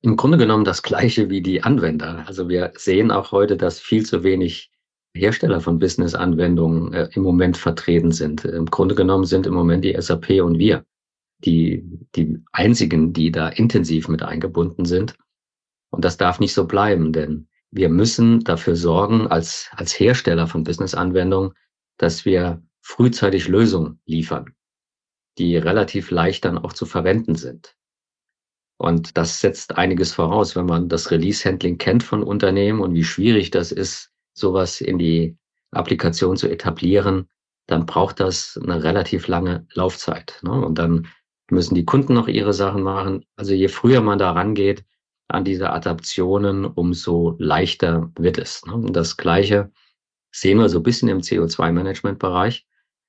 Im 0.00 0.16
Grunde 0.16 0.38
genommen 0.38 0.64
das 0.64 0.82
Gleiche 0.82 1.28
wie 1.28 1.42
die 1.42 1.62
Anwender. 1.62 2.24
Also 2.26 2.48
wir 2.48 2.72
sehen 2.76 3.10
auch 3.10 3.32
heute, 3.32 3.58
dass 3.58 3.80
viel 3.80 4.06
zu 4.06 4.22
wenig 4.24 4.70
Hersteller 5.14 5.60
von 5.60 5.78
Business-Anwendungen 5.78 6.94
äh, 6.94 7.08
im 7.12 7.22
Moment 7.22 7.58
vertreten 7.58 8.12
sind. 8.12 8.46
Im 8.46 8.66
Grunde 8.66 8.94
genommen 8.94 9.24
sind 9.24 9.46
im 9.46 9.52
Moment 9.52 9.84
die 9.84 10.00
SAP 10.00 10.40
und 10.40 10.58
wir 10.58 10.86
die, 11.44 11.84
die 12.16 12.38
einzigen, 12.52 13.12
die 13.12 13.30
da 13.30 13.48
intensiv 13.48 14.08
mit 14.08 14.22
eingebunden 14.22 14.86
sind. 14.86 15.16
Und 15.90 16.04
das 16.04 16.16
darf 16.16 16.40
nicht 16.40 16.54
so 16.54 16.66
bleiben, 16.66 17.12
denn 17.12 17.48
wir 17.70 17.88
müssen 17.88 18.40
dafür 18.40 18.76
sorgen, 18.76 19.26
als, 19.28 19.70
als 19.72 19.98
Hersteller 19.98 20.46
von 20.46 20.64
Business-Anwendungen, 20.64 21.52
dass 21.98 22.24
wir 22.24 22.62
frühzeitig 22.80 23.48
Lösungen 23.48 24.00
liefern, 24.06 24.54
die 25.38 25.56
relativ 25.56 26.10
leicht 26.10 26.44
dann 26.44 26.58
auch 26.58 26.72
zu 26.72 26.86
verwenden 26.86 27.34
sind. 27.34 27.76
Und 28.78 29.16
das 29.16 29.40
setzt 29.40 29.76
einiges 29.76 30.14
voraus, 30.14 30.56
wenn 30.56 30.66
man 30.66 30.88
das 30.88 31.10
Release-Handling 31.10 31.78
kennt 31.78 32.02
von 32.02 32.22
Unternehmen 32.22 32.80
und 32.80 32.94
wie 32.94 33.04
schwierig 33.04 33.50
das 33.50 33.72
ist, 33.72 34.10
sowas 34.32 34.80
in 34.80 34.98
die 34.98 35.36
Applikation 35.70 36.36
zu 36.36 36.48
etablieren, 36.48 37.28
dann 37.66 37.86
braucht 37.86 38.20
das 38.20 38.58
eine 38.60 38.82
relativ 38.82 39.28
lange 39.28 39.66
Laufzeit. 39.74 40.40
Ne? 40.42 40.52
Und 40.52 40.78
dann 40.78 41.08
müssen 41.50 41.74
die 41.74 41.84
Kunden 41.84 42.14
noch 42.14 42.26
ihre 42.26 42.54
Sachen 42.54 42.82
machen. 42.82 43.24
Also 43.36 43.52
je 43.52 43.68
früher 43.68 44.00
man 44.00 44.18
da 44.18 44.32
rangeht 44.32 44.84
an 45.34 45.44
diese 45.44 45.70
Adaptionen, 45.70 46.64
umso 46.64 47.36
leichter 47.38 48.10
wird 48.18 48.38
es. 48.38 48.64
Ne? 48.66 48.74
Und 48.74 48.94
das 48.94 49.16
Gleiche 49.16 49.70
sehen 50.32 50.58
wir 50.58 50.68
so 50.68 50.78
ein 50.78 50.82
bisschen 50.82 51.08
im 51.08 51.20
CO2-Management-Bereich. 51.20 52.66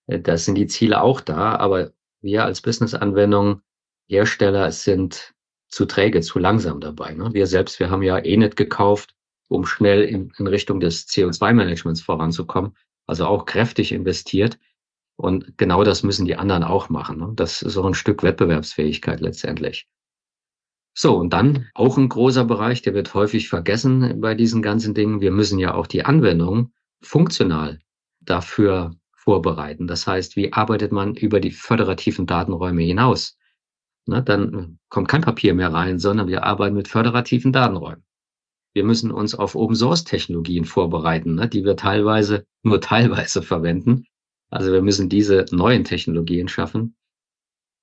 Äh, 0.07 0.19
da 0.19 0.37
sind 0.37 0.55
die 0.55 0.67
Ziele 0.67 1.01
auch 1.01 1.21
da, 1.21 1.55
aber 1.55 1.91
wir 2.21 2.45
als 2.45 2.61
Business-Anwendung 2.61 3.61
Hersteller 4.07 4.71
sind 4.71 5.33
zu 5.69 5.85
träge, 5.85 6.21
zu 6.21 6.37
langsam 6.37 6.81
dabei. 6.81 7.13
Ne? 7.13 7.29
Wir 7.33 7.47
selbst, 7.47 7.79
wir 7.79 7.89
haben 7.89 8.03
ja 8.03 8.17
eh 8.19 8.37
nicht 8.37 8.57
gekauft, 8.57 9.15
um 9.47 9.65
schnell 9.65 10.03
in, 10.03 10.31
in 10.37 10.47
Richtung 10.47 10.79
des 10.79 11.07
CO2-Managements 11.07 12.01
voranzukommen. 12.01 12.75
Also 13.07 13.25
auch 13.25 13.45
kräftig 13.45 13.91
investiert. 13.91 14.59
Und 15.15 15.57
genau 15.57 15.83
das 15.83 16.03
müssen 16.03 16.25
die 16.25 16.35
anderen 16.35 16.63
auch 16.63 16.89
machen. 16.89 17.19
Ne? 17.19 17.31
Das 17.35 17.61
ist 17.61 17.77
auch 17.77 17.85
ein 17.85 17.93
Stück 17.93 18.23
Wettbewerbsfähigkeit 18.23 19.21
letztendlich. 19.21 19.87
So, 20.93 21.17
und 21.17 21.31
dann 21.31 21.69
auch 21.73 21.97
ein 21.97 22.09
großer 22.09 22.45
Bereich, 22.45 22.81
der 22.81 22.93
wird 22.93 23.13
häufig 23.13 23.47
vergessen 23.47 24.19
bei 24.19 24.35
diesen 24.35 24.61
ganzen 24.61 24.93
Dingen. 24.93 25.21
Wir 25.21 25.31
müssen 25.31 25.57
ja 25.57 25.73
auch 25.73 25.87
die 25.87 26.03
Anwendung 26.03 26.73
funktional 27.01 27.79
dafür 28.19 28.95
vorbereiten. 29.15 29.87
Das 29.87 30.05
heißt, 30.05 30.35
wie 30.35 30.51
arbeitet 30.51 30.91
man 30.91 31.15
über 31.15 31.39
die 31.39 31.51
föderativen 31.51 32.25
Datenräume 32.25 32.81
hinaus? 32.81 33.37
Ne, 34.07 34.23
dann 34.23 34.79
kommt 34.89 35.07
kein 35.07 35.21
Papier 35.21 35.53
mehr 35.53 35.71
rein, 35.71 35.99
sondern 35.99 36.27
wir 36.27 36.43
arbeiten 36.43 36.75
mit 36.75 36.87
föderativen 36.87 37.53
Datenräumen. 37.53 38.03
Wir 38.73 38.83
müssen 38.83 39.11
uns 39.11 39.35
auf 39.35 39.55
Open 39.55 39.75
Source 39.75 40.03
Technologien 40.03 40.65
vorbereiten, 40.65 41.35
ne, 41.35 41.47
die 41.47 41.63
wir 41.63 41.75
teilweise 41.75 42.45
nur 42.63 42.81
teilweise 42.81 43.41
verwenden. 43.43 44.05
Also 44.49 44.71
wir 44.71 44.81
müssen 44.81 45.07
diese 45.07 45.45
neuen 45.51 45.83
Technologien 45.83 46.47
schaffen. 46.47 46.95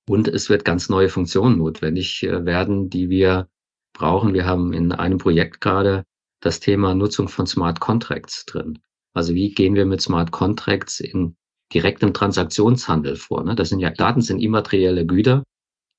Und 0.09 0.27
es 0.27 0.49
wird 0.49 0.65
ganz 0.65 0.89
neue 0.89 1.07
Funktionen 1.07 1.59
notwendig 1.59 2.23
äh, 2.23 2.43
werden, 2.43 2.89
die 2.89 3.11
wir 3.11 3.47
brauchen. 3.93 4.33
Wir 4.33 4.43
haben 4.43 4.73
in 4.73 4.91
einem 4.91 5.19
Projekt 5.19 5.61
gerade 5.61 6.03
das 6.41 6.59
Thema 6.59 6.95
Nutzung 6.95 7.27
von 7.27 7.45
Smart 7.45 7.79
Contracts 7.79 8.43
drin. 8.47 8.79
Also 9.13 9.35
wie 9.35 9.53
gehen 9.53 9.75
wir 9.75 9.85
mit 9.85 10.01
Smart 10.01 10.31
Contracts 10.31 10.99
in 10.99 11.35
direktem 11.71 12.11
Transaktionshandel 12.11 13.17
vor? 13.17 13.43
Ne? 13.43 13.53
Das 13.53 13.69
sind 13.69 13.81
ja 13.81 13.91
Daten, 13.91 14.21
sind 14.21 14.39
immaterielle 14.39 15.05
Güter. 15.05 15.43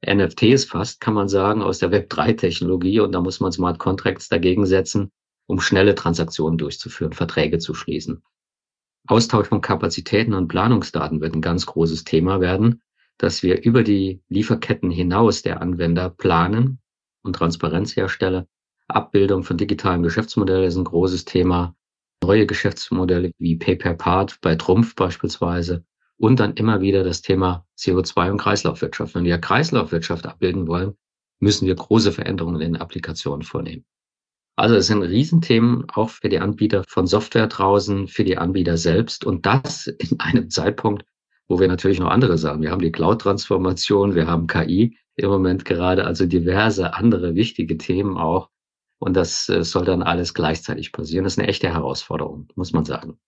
NFTs 0.04 0.64
fast, 0.64 1.00
kann 1.00 1.14
man 1.14 1.28
sagen, 1.28 1.62
aus 1.62 1.78
der 1.78 1.92
Web3-Technologie. 1.92 2.98
Und 2.98 3.12
da 3.12 3.20
muss 3.20 3.38
man 3.38 3.52
Smart 3.52 3.78
Contracts 3.78 4.28
dagegen 4.28 4.66
setzen, 4.66 5.12
um 5.46 5.60
schnelle 5.60 5.94
Transaktionen 5.94 6.58
durchzuführen, 6.58 7.12
Verträge 7.12 7.58
zu 7.58 7.74
schließen. 7.74 8.24
Austausch 9.06 9.46
von 9.46 9.60
Kapazitäten 9.60 10.34
und 10.34 10.48
Planungsdaten 10.48 11.20
wird 11.20 11.36
ein 11.36 11.42
ganz 11.42 11.64
großes 11.64 12.02
Thema 12.02 12.40
werden, 12.40 12.82
dass 13.20 13.42
wir 13.42 13.62
über 13.62 13.82
die 13.82 14.22
Lieferketten 14.28 14.90
hinaus 14.90 15.42
der 15.42 15.60
Anwender 15.60 16.08
planen 16.08 16.80
und 17.22 17.36
Transparenz 17.36 17.94
herstelle. 17.94 18.48
Abbildung 18.88 19.42
von 19.42 19.58
digitalen 19.58 20.02
Geschäftsmodellen 20.02 20.64
ist 20.64 20.76
ein 20.76 20.84
großes 20.84 21.26
Thema 21.26 21.76
neue 22.24 22.46
Geschäftsmodelle 22.46 23.32
wie 23.38 23.56
Pay 23.56 23.76
per 23.76 23.94
Part 23.94 24.40
bei 24.40 24.56
Trumpf 24.56 24.94
beispielsweise 24.94 25.84
und 26.16 26.40
dann 26.40 26.54
immer 26.54 26.80
wieder 26.80 27.04
das 27.04 27.20
Thema 27.20 27.66
CO2 27.78 28.30
und 28.30 28.38
Kreislaufwirtschaft. 28.38 29.14
Wenn 29.14 29.24
wir 29.24 29.38
Kreislaufwirtschaft 29.38 30.26
abbilden 30.26 30.66
wollen, 30.66 30.94
müssen 31.40 31.66
wir 31.66 31.74
große 31.74 32.12
Veränderungen 32.12 32.62
in 32.62 32.76
Applikationen 32.76 33.42
vornehmen. 33.42 33.84
Also 34.56 34.76
es 34.76 34.86
sind 34.86 35.02
Riesenthemen 35.02 35.88
auch 35.90 36.08
für 36.08 36.28
die 36.30 36.38
Anbieter 36.38 36.84
von 36.88 37.06
Software 37.06 37.48
draußen, 37.48 38.08
für 38.08 38.24
die 38.24 38.38
Anbieter 38.38 38.78
selbst 38.78 39.24
und 39.26 39.44
das 39.44 39.86
in 39.86 40.20
einem 40.20 40.48
Zeitpunkt, 40.48 41.04
wo 41.50 41.58
wir 41.58 41.66
natürlich 41.66 41.98
noch 41.98 42.10
andere 42.10 42.38
Sachen. 42.38 42.62
Wir 42.62 42.70
haben 42.70 42.80
die 42.80 42.92
Cloud-Transformation, 42.92 44.14
wir 44.14 44.28
haben 44.28 44.46
KI 44.46 44.96
im 45.16 45.28
Moment 45.28 45.64
gerade, 45.64 46.04
also 46.04 46.24
diverse 46.24 46.94
andere 46.94 47.34
wichtige 47.34 47.76
Themen 47.76 48.16
auch, 48.16 48.50
und 49.00 49.14
das 49.14 49.48
äh, 49.48 49.64
soll 49.64 49.84
dann 49.84 50.02
alles 50.02 50.32
gleichzeitig 50.32 50.92
passieren. 50.92 51.24
Das 51.24 51.32
ist 51.32 51.38
eine 51.40 51.48
echte 51.48 51.68
Herausforderung, 51.68 52.48
muss 52.54 52.72
man 52.72 52.84
sagen. 52.84 53.18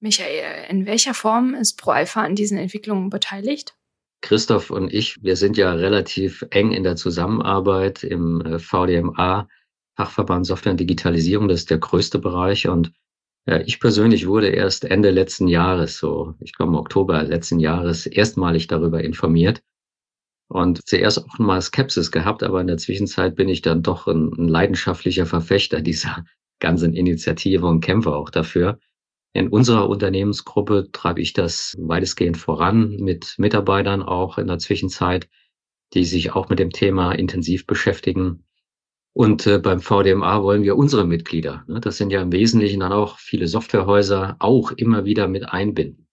Michael, 0.00 0.64
in 0.70 0.86
welcher 0.86 1.14
Form 1.14 1.54
ist 1.54 1.78
ProAlpha 1.78 2.22
an 2.22 2.34
diesen 2.34 2.58
Entwicklungen 2.58 3.10
beteiligt? 3.10 3.76
Christoph 4.22 4.70
und 4.70 4.92
ich, 4.92 5.22
wir 5.22 5.36
sind 5.36 5.56
ja 5.56 5.72
relativ 5.72 6.44
eng 6.50 6.72
in 6.72 6.82
der 6.82 6.96
Zusammenarbeit 6.96 8.02
im 8.02 8.40
äh, 8.40 8.58
VDMA, 8.58 9.48
Fachverband 9.96 10.46
Software 10.46 10.72
und 10.72 10.80
Digitalisierung. 10.80 11.46
Das 11.46 11.60
ist 11.60 11.70
der 11.70 11.78
größte 11.78 12.18
Bereich. 12.18 12.66
Und 12.66 12.92
ich 13.66 13.80
persönlich 13.80 14.26
wurde 14.26 14.48
erst 14.48 14.84
Ende 14.84 15.10
letzten 15.10 15.48
Jahres, 15.48 15.98
so 15.98 16.34
ich 16.40 16.54
glaube 16.54 16.72
im 16.72 16.78
Oktober 16.78 17.22
letzten 17.22 17.58
Jahres, 17.60 18.06
erstmalig 18.06 18.68
darüber 18.68 19.02
informiert, 19.02 19.62
und 20.52 20.86
zuerst 20.86 21.18
auch 21.18 21.38
mal 21.38 21.62
Skepsis 21.62 22.12
gehabt, 22.12 22.42
aber 22.42 22.60
in 22.60 22.66
der 22.66 22.76
Zwischenzeit 22.76 23.36
bin 23.36 23.48
ich 23.48 23.62
dann 23.62 23.82
doch 23.82 24.06
ein, 24.06 24.32
ein 24.36 24.48
leidenschaftlicher 24.48 25.24
Verfechter 25.24 25.80
dieser 25.80 26.26
ganzen 26.60 26.92
Initiative 26.92 27.66
und 27.66 27.80
kämpfe 27.80 28.14
auch 28.14 28.28
dafür. 28.28 28.78
In 29.32 29.48
unserer 29.48 29.88
Unternehmensgruppe 29.88 30.90
treibe 30.92 31.22
ich 31.22 31.32
das 31.32 31.74
weitestgehend 31.78 32.36
voran 32.36 32.96
mit 32.96 33.34
Mitarbeitern 33.38 34.02
auch 34.02 34.36
in 34.36 34.46
der 34.46 34.58
Zwischenzeit, 34.58 35.26
die 35.94 36.04
sich 36.04 36.32
auch 36.32 36.50
mit 36.50 36.58
dem 36.58 36.70
Thema 36.70 37.12
intensiv 37.12 37.66
beschäftigen. 37.66 38.44
Und 39.14 39.46
äh, 39.46 39.58
beim 39.58 39.80
VDMA 39.80 40.42
wollen 40.42 40.62
wir 40.62 40.76
unsere 40.76 41.06
Mitglieder, 41.06 41.64
ne, 41.66 41.80
das 41.80 41.98
sind 41.98 42.10
ja 42.10 42.22
im 42.22 42.32
Wesentlichen 42.32 42.80
dann 42.80 42.92
auch 42.92 43.18
viele 43.18 43.46
Softwarehäuser, 43.46 44.36
auch 44.38 44.72
immer 44.72 45.04
wieder 45.04 45.28
mit 45.28 45.48
einbinden. 45.48 46.06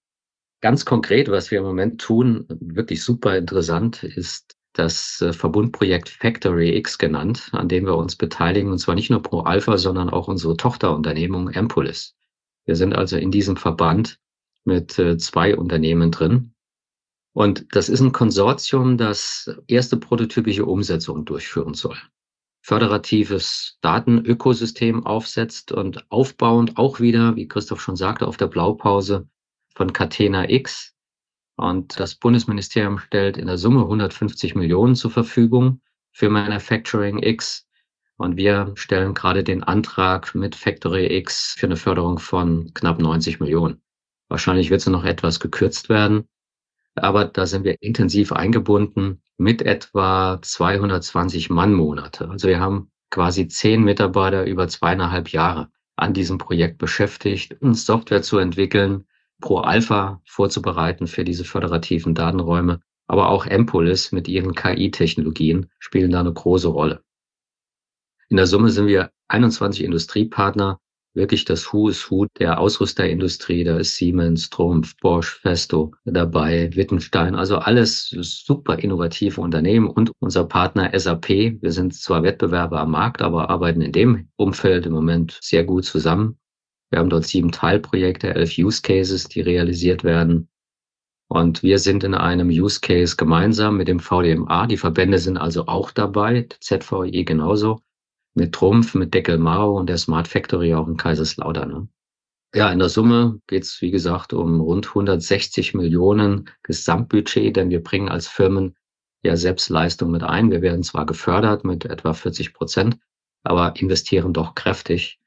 Ganz 0.62 0.84
konkret, 0.84 1.30
was 1.30 1.52
wir 1.52 1.60
im 1.60 1.64
Moment 1.64 2.02
tun, 2.02 2.46
wirklich 2.50 3.02
super 3.02 3.38
interessant, 3.38 4.04
ist 4.04 4.58
das 4.74 5.22
äh, 5.22 5.32
Verbundprojekt 5.32 6.10
Factory 6.10 6.76
X 6.76 6.98
genannt, 6.98 7.50
an 7.54 7.70
dem 7.70 7.86
wir 7.86 7.96
uns 7.96 8.18
beteiligen, 8.18 8.70
und 8.72 8.80
zwar 8.80 8.96
nicht 8.96 9.10
nur 9.10 9.24
Pro 9.24 9.42
Alpha, 9.42 9.78
sondern 9.78 10.10
auch 10.10 10.28
unsere 10.28 10.58
Tochterunternehmung 10.58 11.50
Empolis. 11.50 12.16
Wir 12.66 12.76
sind 12.76 12.94
also 12.94 13.16
in 13.16 13.32
diesem 13.32 13.56
Verband 13.56 14.20
mit 14.66 15.00
äh, 15.00 15.18
zwei 15.18 15.56
Unternehmen 15.56 16.12
drin. 16.12 16.54
Und 17.34 17.66
das 17.72 17.88
ist 17.88 18.02
ein 18.02 18.12
Konsortium, 18.12 18.98
das 18.98 19.50
erste 19.68 19.96
prototypische 19.96 20.66
Umsetzungen 20.66 21.24
durchführen 21.24 21.74
soll. 21.74 21.98
Föderatives 22.62 23.78
Datenökosystem 23.82 25.06
aufsetzt 25.06 25.72
und 25.72 26.06
aufbauend 26.12 26.78
auch 26.78 27.00
wieder, 27.00 27.36
wie 27.36 27.48
Christoph 27.48 27.82
schon 27.82 27.96
sagte, 27.96 28.28
auf 28.28 28.38
der 28.38 28.48
Blaupause 28.48 29.28
von 29.76 29.94
Catena 29.94 30.50
X. 30.50 30.94
Und 31.56 32.00
das 32.00 32.16
Bundesministerium 32.16 33.00
stellt 33.00 33.38
in 33.38 33.48
der 33.48 33.58
Summe 33.58 33.82
150 33.82 34.56
Millionen 34.56 34.96
zur 34.96 35.12
Verfügung 35.12 35.82
für 36.12 36.30
Manufacturing 36.30 37.24
X. 37.24 37.68
Und 38.18 38.36
wir 38.38 38.72
stellen 38.76 39.14
gerade 39.14 39.44
den 39.44 39.64
Antrag 39.64 40.36
mit 40.36 40.56
Factory 40.56 41.18
X 41.18 41.56
für 41.58 41.68
eine 41.68 41.78
Förderung 41.78 42.20
von 42.20 42.74
knapp 42.74 43.00
90 43.00 43.40
Millionen. 43.40 43.82
Wahrscheinlich 44.28 44.70
wird 44.70 44.82
sie 44.82 44.92
noch 44.92 45.06
etwas 45.06 45.40
gekürzt 45.40 45.90
werden. 45.90 46.28
Aber 46.96 47.26
da 47.26 47.46
sind 47.46 47.64
wir 47.64 47.82
intensiv 47.82 48.32
eingebunden 48.32 49.22
mit 49.40 49.62
etwa 49.62 50.38
220 50.42 51.50
Mannmonate. 51.50 52.30
Also 52.30 52.50
wir 52.50 52.60
haben 52.60 52.92
quasi 53.10 53.48
zehn 53.48 53.84
Mitarbeiter 53.84 54.46
über 54.46 54.68
zweieinhalb 54.68 55.30
Jahre 55.30 55.72
an 55.96 56.14
diesem 56.14 56.38
Projekt 56.38 56.78
beschäftigt, 56.78 57.56
uns 57.62 57.86
Software 57.86 58.22
zu 58.22 58.38
entwickeln, 58.38 59.06
Pro 59.42 59.60
Alpha 59.60 60.22
vorzubereiten 60.26 61.08
für 61.08 61.24
diese 61.24 61.46
föderativen 61.46 62.14
Datenräume. 62.14 62.82
Aber 63.08 63.30
auch 63.30 63.46
Empolis 63.46 64.12
mit 64.12 64.28
ihren 64.28 64.54
KI-Technologien 64.54 65.72
spielen 65.80 66.12
da 66.12 66.20
eine 66.20 66.34
große 66.34 66.68
Rolle. 66.68 67.02
In 68.28 68.38
der 68.38 68.46
Summe 68.46 68.70
sind 68.70 68.88
wir 68.88 69.12
21 69.30 69.84
Industriepartner, 69.84 70.80
wirklich 71.14 71.46
das 71.46 71.72
Who 71.74 71.90
is 71.90 72.10
Who 72.10 72.28
der 72.40 72.60
Ausrüsterindustrie. 72.60 73.64
Da 73.64 73.78
ist 73.78 73.96
Siemens, 73.96 74.50
Trumpf, 74.50 74.96
Bosch, 74.98 75.40
Festo 75.42 75.94
dabei, 76.06 76.70
Wittenstein, 76.76 77.36
also 77.36 77.58
alles 77.58 78.10
super 78.22 78.80
innovative 78.80 79.42
Unternehmen 79.42 79.88
und 79.88 80.12
unser 80.20 80.46
Partner 80.46 80.92
SAP. 80.98 81.30
Wir 81.30 81.72
sind 81.72 81.94
zwar 81.94 82.24
Wettbewerber 82.24 82.80
am 82.80 82.92
Markt, 82.92 83.22
aber 83.22 83.50
arbeiten 83.50 83.82
in 83.82 83.92
dem 83.92 84.30
Umfeld 84.36 84.86
im 84.86 84.94
Moment 84.94 85.38
sehr 85.42 85.64
gut 85.64 85.86
zusammen. 85.86 86.38
Wir 86.92 87.00
haben 87.00 87.10
dort 87.10 87.26
sieben 87.26 87.52
Teilprojekte, 87.52 88.34
elf 88.34 88.58
Use 88.58 88.82
Cases, 88.82 89.26
die 89.26 89.42
realisiert 89.42 90.04
werden. 90.04 90.50
Und 91.28 91.62
wir 91.62 91.78
sind 91.78 92.04
in 92.04 92.16
einem 92.16 92.50
Use 92.50 92.80
Case 92.82 93.16
gemeinsam 93.16 93.78
mit 93.78 93.88
dem 93.88 94.00
VDMA. 94.00 94.66
Die 94.66 94.78
Verbände 94.78 95.20
sind 95.20 95.38
also 95.38 95.68
auch 95.68 95.92
dabei, 95.92 96.48
ZVI 96.60 97.24
genauso, 97.24 97.82
mit 98.36 98.54
Trumpf, 98.54 98.96
mit 98.96 99.14
Deckelmau 99.14 99.78
und 99.78 99.88
der 99.88 99.98
Smart 99.98 100.28
Factory 100.28 100.74
auch 100.74 100.88
in 100.88 100.98
Kaiserslautern. 100.98 101.70
Ne? 101.70 101.88
Ja, 102.56 102.72
in 102.72 102.80
der 102.80 102.90
Summe 102.90 103.42
geht 103.48 103.64
es, 103.64 103.82
wie 103.82 103.92
gesagt, 103.92 104.34
um 104.34 104.60
rund 104.60 104.88
160 104.88 105.76
Millionen 105.76 106.50
Gesamtbudget, 106.64 107.56
denn 107.56 107.70
wir 107.70 107.84
bringen 107.84 108.10
als 108.10 108.28
Firmen 108.28 108.76
ja 109.24 109.36
Selbstleistung 109.36 110.10
mit 110.12 110.24
ein. 110.24 110.50
Wir 110.50 110.62
werden 110.62 110.84
zwar 110.84 111.06
gefördert 111.06 111.64
mit 111.64 111.86
etwa 111.86 112.14
40 112.14 112.54
Prozent, 112.54 112.98
aber 113.44 113.76
investieren 113.76 114.34
doch 114.34 114.56
kräftig 114.56 115.20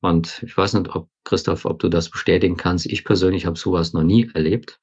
Und 0.00 0.42
ich 0.42 0.56
weiß 0.56 0.74
nicht, 0.74 0.94
ob 0.94 1.08
Christoph, 1.24 1.64
ob 1.64 1.78
du 1.78 1.88
das 1.88 2.10
bestätigen 2.10 2.56
kannst. 2.56 2.86
Ich 2.86 3.04
persönlich 3.04 3.46
habe 3.46 3.58
sowas 3.58 3.92
noch 3.92 4.02
nie 4.02 4.30
erlebt. 4.34 4.80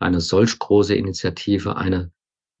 Eine 0.00 0.20
solch 0.20 0.58
große 0.58 0.94
Initiative, 0.94 1.76
eine 1.76 2.10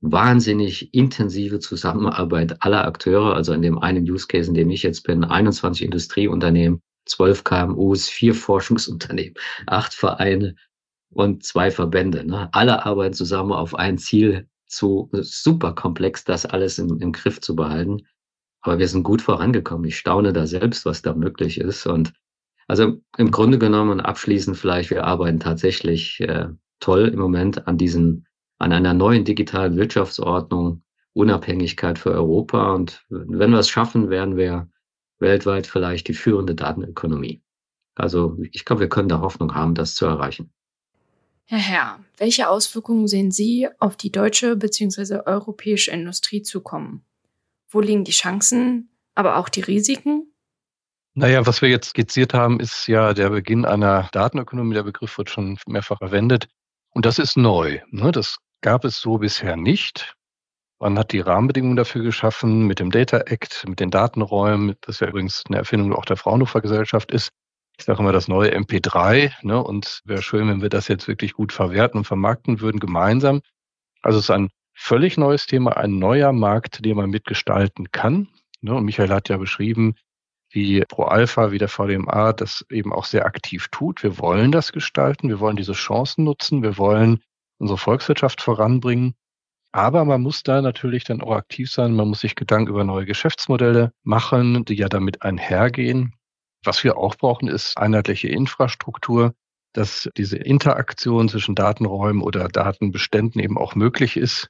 wahnsinnig 0.00 0.94
intensive 0.94 1.58
Zusammenarbeit 1.58 2.62
aller 2.62 2.84
Akteure, 2.84 3.34
also 3.34 3.52
in 3.52 3.62
dem 3.62 3.78
einen 3.78 4.08
Use 4.08 4.26
Case, 4.26 4.48
in 4.48 4.54
dem 4.54 4.70
ich 4.70 4.82
jetzt 4.82 5.02
bin, 5.02 5.24
21 5.24 5.84
Industrieunternehmen, 5.84 6.80
12 7.06 7.44
KMUs, 7.44 8.08
vier 8.08 8.34
Forschungsunternehmen, 8.34 9.34
acht 9.66 9.94
Vereine 9.94 10.54
und 11.10 11.44
zwei 11.44 11.70
Verbände. 11.70 12.24
Ne? 12.24 12.48
Alle 12.52 12.84
arbeiten 12.84 13.14
zusammen 13.14 13.52
auf 13.52 13.74
ein 13.74 13.98
Ziel 13.98 14.48
zu 14.66 15.08
super 15.12 15.74
komplex, 15.74 16.24
das 16.24 16.46
alles 16.46 16.78
im, 16.78 17.00
im 17.00 17.12
Griff 17.12 17.40
zu 17.40 17.56
behalten. 17.56 18.06
Aber 18.60 18.78
wir 18.78 18.88
sind 18.88 19.02
gut 19.02 19.22
vorangekommen. 19.22 19.86
Ich 19.86 19.98
staune 19.98 20.32
da 20.32 20.46
selbst, 20.46 20.84
was 20.84 21.00
da 21.00 21.14
möglich 21.14 21.58
ist. 21.58 21.86
Und 21.86 22.12
also 22.66 23.00
im 23.16 23.30
Grunde 23.30 23.58
genommen 23.58 23.90
und 23.90 24.00
abschließend 24.00 24.56
vielleicht, 24.56 24.90
wir 24.90 25.04
arbeiten 25.04 25.40
tatsächlich 25.40 26.20
äh, 26.20 26.48
toll 26.80 27.08
im 27.08 27.18
Moment 27.18 27.66
an 27.66 27.78
diesen 27.78 28.27
an 28.58 28.72
einer 28.72 28.94
neuen 28.94 29.24
digitalen 29.24 29.76
Wirtschaftsordnung, 29.76 30.82
Unabhängigkeit 31.12 31.98
für 31.98 32.10
Europa. 32.10 32.72
Und 32.74 33.04
wenn 33.08 33.50
wir 33.50 33.58
es 33.58 33.68
schaffen, 33.68 34.10
werden 34.10 34.36
wir 34.36 34.68
weltweit 35.18 35.66
vielleicht 35.66 36.08
die 36.08 36.14
führende 36.14 36.54
Datenökonomie. 36.54 37.42
Also 37.94 38.38
ich 38.52 38.64
glaube, 38.64 38.80
wir 38.80 38.88
können 38.88 39.08
da 39.08 39.20
Hoffnung 39.20 39.54
haben, 39.54 39.74
das 39.74 39.94
zu 39.94 40.06
erreichen. 40.06 40.52
Herr 41.46 41.58
Herr, 41.58 42.00
welche 42.18 42.48
Auswirkungen 42.48 43.08
sehen 43.08 43.30
Sie 43.30 43.68
auf 43.78 43.96
die 43.96 44.12
deutsche 44.12 44.54
bzw. 44.54 45.22
europäische 45.24 45.90
Industrie 45.90 46.42
zukommen? 46.42 47.04
Wo 47.70 47.80
liegen 47.80 48.04
die 48.04 48.12
Chancen, 48.12 48.90
aber 49.14 49.36
auch 49.36 49.48
die 49.48 49.62
Risiken? 49.62 50.32
Naja, 51.14 51.46
was 51.46 51.62
wir 51.62 51.68
jetzt 51.68 51.88
skizziert 51.88 52.34
haben, 52.34 52.60
ist 52.60 52.86
ja 52.86 53.12
der 53.12 53.30
Beginn 53.30 53.64
einer 53.64 54.08
Datenökonomie. 54.12 54.74
Der 54.74 54.84
Begriff 54.84 55.18
wird 55.18 55.30
schon 55.30 55.58
mehrfach 55.66 55.98
verwendet. 55.98 56.48
Und 56.90 57.06
das 57.06 57.18
ist 57.18 57.36
neu. 57.36 57.80
Ne? 57.90 58.12
Das 58.12 58.36
gab 58.60 58.84
es 58.84 59.00
so 59.00 59.18
bisher 59.18 59.56
nicht. 59.56 60.14
Man 60.80 60.98
hat 60.98 61.12
die 61.12 61.20
Rahmenbedingungen 61.20 61.76
dafür 61.76 62.02
geschaffen 62.02 62.66
mit 62.66 62.78
dem 62.78 62.90
Data 62.90 63.18
Act, 63.18 63.66
mit 63.68 63.80
den 63.80 63.90
Datenräumen, 63.90 64.76
das 64.82 65.00
ja 65.00 65.08
übrigens 65.08 65.42
eine 65.48 65.58
Erfindung 65.58 65.92
auch 65.92 66.04
der 66.04 66.16
Fraunhofer 66.16 66.60
Gesellschaft 66.60 67.10
ist. 67.10 67.30
Ich 67.78 67.84
sage 67.84 68.00
immer 68.00 68.12
das 68.12 68.28
neue 68.28 68.54
MP3. 68.56 69.32
Ne? 69.42 69.62
Und 69.62 70.02
wäre 70.04 70.22
schön, 70.22 70.48
wenn 70.48 70.62
wir 70.62 70.68
das 70.68 70.88
jetzt 70.88 71.08
wirklich 71.08 71.32
gut 71.32 71.52
verwerten 71.52 71.98
und 71.98 72.04
vermarkten 72.04 72.60
würden 72.60 72.80
gemeinsam. 72.80 73.40
Also 74.02 74.18
es 74.18 74.26
ist 74.26 74.30
ein 74.30 74.50
völlig 74.74 75.16
neues 75.16 75.46
Thema, 75.46 75.76
ein 75.76 75.98
neuer 75.98 76.32
Markt, 76.32 76.84
den 76.84 76.96
man 76.96 77.10
mitgestalten 77.10 77.90
kann. 77.90 78.28
Ne? 78.60 78.74
Und 78.74 78.84
Michael 78.84 79.10
hat 79.10 79.28
ja 79.28 79.36
beschrieben, 79.36 79.94
wie 80.50 80.82
Pro 80.88 81.04
Alpha, 81.04 81.50
wie 81.50 81.58
der 81.58 81.68
VDMA 81.68 82.32
das 82.32 82.64
eben 82.70 82.92
auch 82.92 83.04
sehr 83.04 83.26
aktiv 83.26 83.68
tut. 83.70 84.02
Wir 84.02 84.18
wollen 84.18 84.52
das 84.52 84.72
gestalten, 84.72 85.28
wir 85.28 85.40
wollen 85.40 85.56
diese 85.56 85.72
Chancen 85.72 86.24
nutzen, 86.24 86.62
wir 86.62 86.78
wollen 86.78 87.20
unsere 87.58 87.78
Volkswirtschaft 87.78 88.40
voranbringen. 88.40 89.14
Aber 89.72 90.04
man 90.04 90.22
muss 90.22 90.42
da 90.42 90.62
natürlich 90.62 91.04
dann 91.04 91.20
auch 91.20 91.36
aktiv 91.36 91.70
sein. 91.70 91.94
Man 91.94 92.08
muss 92.08 92.20
sich 92.20 92.34
Gedanken 92.34 92.70
über 92.70 92.84
neue 92.84 93.04
Geschäftsmodelle 93.04 93.92
machen, 94.02 94.64
die 94.64 94.74
ja 94.74 94.88
damit 94.88 95.22
einhergehen. 95.22 96.14
Was 96.64 96.82
wir 96.84 96.96
auch 96.96 97.16
brauchen, 97.16 97.48
ist 97.48 97.76
einheitliche 97.76 98.28
Infrastruktur, 98.28 99.34
dass 99.74 100.08
diese 100.16 100.38
Interaktion 100.38 101.28
zwischen 101.28 101.54
Datenräumen 101.54 102.22
oder 102.22 102.48
Datenbeständen 102.48 103.40
eben 103.40 103.58
auch 103.58 103.74
möglich 103.74 104.16
ist. 104.16 104.48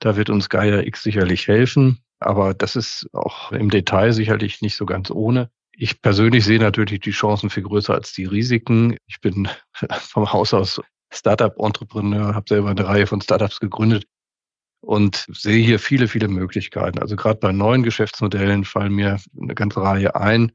Da 0.00 0.16
wird 0.16 0.30
uns 0.30 0.48
Gaia 0.48 0.80
X 0.80 1.02
sicherlich 1.02 1.48
helfen. 1.48 2.04
Aber 2.20 2.54
das 2.54 2.76
ist 2.76 3.08
auch 3.12 3.52
im 3.52 3.70
Detail 3.70 4.12
sicherlich 4.12 4.60
nicht 4.60 4.76
so 4.76 4.86
ganz 4.86 5.10
ohne. 5.10 5.50
Ich 5.72 6.02
persönlich 6.02 6.44
sehe 6.44 6.58
natürlich 6.58 7.00
die 7.00 7.12
Chancen 7.12 7.50
viel 7.50 7.62
größer 7.62 7.94
als 7.94 8.12
die 8.12 8.24
Risiken. 8.24 8.96
Ich 9.06 9.20
bin 9.20 9.48
vom 9.92 10.32
Haus 10.32 10.52
aus 10.52 10.80
Startup-Entrepreneur, 11.10 12.34
habe 12.34 12.48
selber 12.48 12.70
eine 12.70 12.86
Reihe 12.86 13.06
von 13.06 13.20
Startups 13.20 13.60
gegründet 13.60 14.04
und 14.80 15.26
sehe 15.32 15.64
hier 15.64 15.78
viele, 15.78 16.08
viele 16.08 16.28
Möglichkeiten. 16.28 16.98
Also 16.98 17.16
gerade 17.16 17.40
bei 17.40 17.52
neuen 17.52 17.82
Geschäftsmodellen 17.82 18.64
fallen 18.64 18.92
mir 18.92 19.18
eine 19.40 19.54
ganze 19.54 19.80
Reihe 19.80 20.14
ein. 20.14 20.52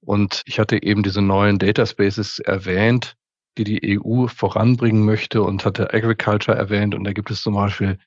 Und 0.00 0.42
ich 0.46 0.58
hatte 0.58 0.82
eben 0.82 1.02
diese 1.02 1.22
neuen 1.22 1.58
Data 1.58 1.86
Spaces 1.86 2.38
erwähnt, 2.38 3.16
die 3.56 3.64
die 3.64 4.00
EU 4.00 4.26
voranbringen 4.26 5.04
möchte 5.04 5.42
und 5.42 5.64
hatte 5.64 5.94
Agriculture 5.94 6.56
erwähnt. 6.56 6.94
Und 6.94 7.04
da 7.04 7.12
gibt 7.12 7.30
es 7.30 7.42
zum 7.42 7.54
Beispiel 7.54 7.98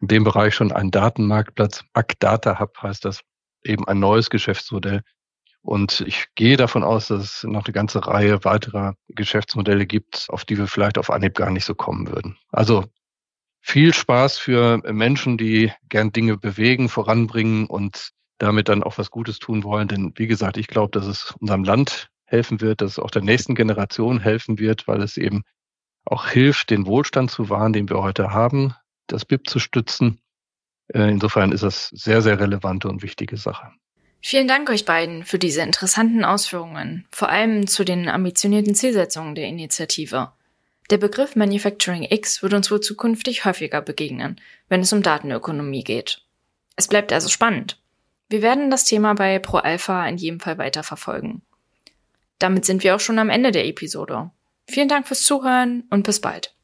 in 0.00 0.08
dem 0.08 0.24
Bereich 0.24 0.54
schon 0.54 0.72
einen 0.72 0.90
Datenmarktplatz. 0.90 1.84
Data 2.18 2.58
Hub 2.58 2.76
heißt 2.82 3.04
das, 3.04 3.22
eben 3.64 3.86
ein 3.86 3.98
neues 3.98 4.30
Geschäftsmodell, 4.30 5.02
und 5.66 6.04
ich 6.06 6.26
gehe 6.36 6.56
davon 6.56 6.84
aus, 6.84 7.08
dass 7.08 7.22
es 7.22 7.42
noch 7.42 7.64
eine 7.64 7.72
ganze 7.72 8.06
Reihe 8.06 8.44
weiterer 8.44 8.94
Geschäftsmodelle 9.08 9.84
gibt, 9.84 10.26
auf 10.28 10.44
die 10.44 10.56
wir 10.56 10.68
vielleicht 10.68 10.96
auf 10.96 11.10
Anhieb 11.10 11.34
gar 11.34 11.50
nicht 11.50 11.64
so 11.64 11.74
kommen 11.74 12.06
würden. 12.06 12.38
Also 12.52 12.84
viel 13.60 13.92
Spaß 13.92 14.38
für 14.38 14.78
Menschen, 14.92 15.36
die 15.38 15.72
gern 15.88 16.12
Dinge 16.12 16.36
bewegen, 16.36 16.88
voranbringen 16.88 17.66
und 17.66 18.10
damit 18.38 18.68
dann 18.68 18.84
auch 18.84 18.96
was 18.96 19.10
Gutes 19.10 19.40
tun 19.40 19.64
wollen. 19.64 19.88
Denn 19.88 20.12
wie 20.14 20.28
gesagt, 20.28 20.56
ich 20.56 20.68
glaube, 20.68 20.92
dass 20.92 21.06
es 21.06 21.34
unserem 21.40 21.64
Land 21.64 22.10
helfen 22.26 22.60
wird, 22.60 22.80
dass 22.80 22.92
es 22.92 22.98
auch 23.00 23.10
der 23.10 23.22
nächsten 23.22 23.56
Generation 23.56 24.20
helfen 24.20 24.60
wird, 24.60 24.86
weil 24.86 25.02
es 25.02 25.16
eben 25.16 25.42
auch 26.04 26.28
hilft, 26.28 26.70
den 26.70 26.86
Wohlstand 26.86 27.32
zu 27.32 27.50
wahren, 27.50 27.72
den 27.72 27.88
wir 27.88 28.00
heute 28.00 28.30
haben, 28.30 28.72
das 29.08 29.24
BIP 29.24 29.50
zu 29.50 29.58
stützen. 29.58 30.20
Äh, 30.94 31.10
insofern 31.10 31.50
ist 31.50 31.64
das 31.64 31.88
sehr, 31.88 32.22
sehr 32.22 32.38
relevante 32.38 32.88
und 32.88 33.02
wichtige 33.02 33.36
Sache. 33.36 33.72
Vielen 34.28 34.48
Dank 34.48 34.68
euch 34.70 34.84
beiden 34.84 35.24
für 35.24 35.38
diese 35.38 35.62
interessanten 35.62 36.24
Ausführungen, 36.24 37.06
vor 37.12 37.28
allem 37.28 37.68
zu 37.68 37.84
den 37.84 38.08
ambitionierten 38.08 38.74
Zielsetzungen 38.74 39.36
der 39.36 39.46
Initiative. 39.46 40.32
Der 40.90 40.98
Begriff 40.98 41.36
Manufacturing 41.36 42.02
X 42.10 42.42
wird 42.42 42.52
uns 42.52 42.68
wohl 42.68 42.80
zukünftig 42.80 43.44
häufiger 43.44 43.80
begegnen, 43.82 44.40
wenn 44.68 44.80
es 44.80 44.92
um 44.92 45.00
Datenökonomie 45.00 45.84
geht. 45.84 46.22
Es 46.74 46.88
bleibt 46.88 47.12
also 47.12 47.28
spannend. 47.28 47.78
Wir 48.28 48.42
werden 48.42 48.68
das 48.68 48.82
Thema 48.82 49.14
bei 49.14 49.38
Pro 49.38 49.58
Alpha 49.58 50.04
in 50.08 50.16
jedem 50.16 50.40
Fall 50.40 50.58
weiter 50.58 50.82
verfolgen. 50.82 51.42
Damit 52.40 52.64
sind 52.64 52.82
wir 52.82 52.96
auch 52.96 53.00
schon 53.00 53.20
am 53.20 53.30
Ende 53.30 53.52
der 53.52 53.68
Episode. 53.68 54.32
Vielen 54.66 54.88
Dank 54.88 55.06
fürs 55.06 55.22
Zuhören 55.22 55.84
und 55.90 56.02
bis 56.02 56.20
bald. 56.20 56.55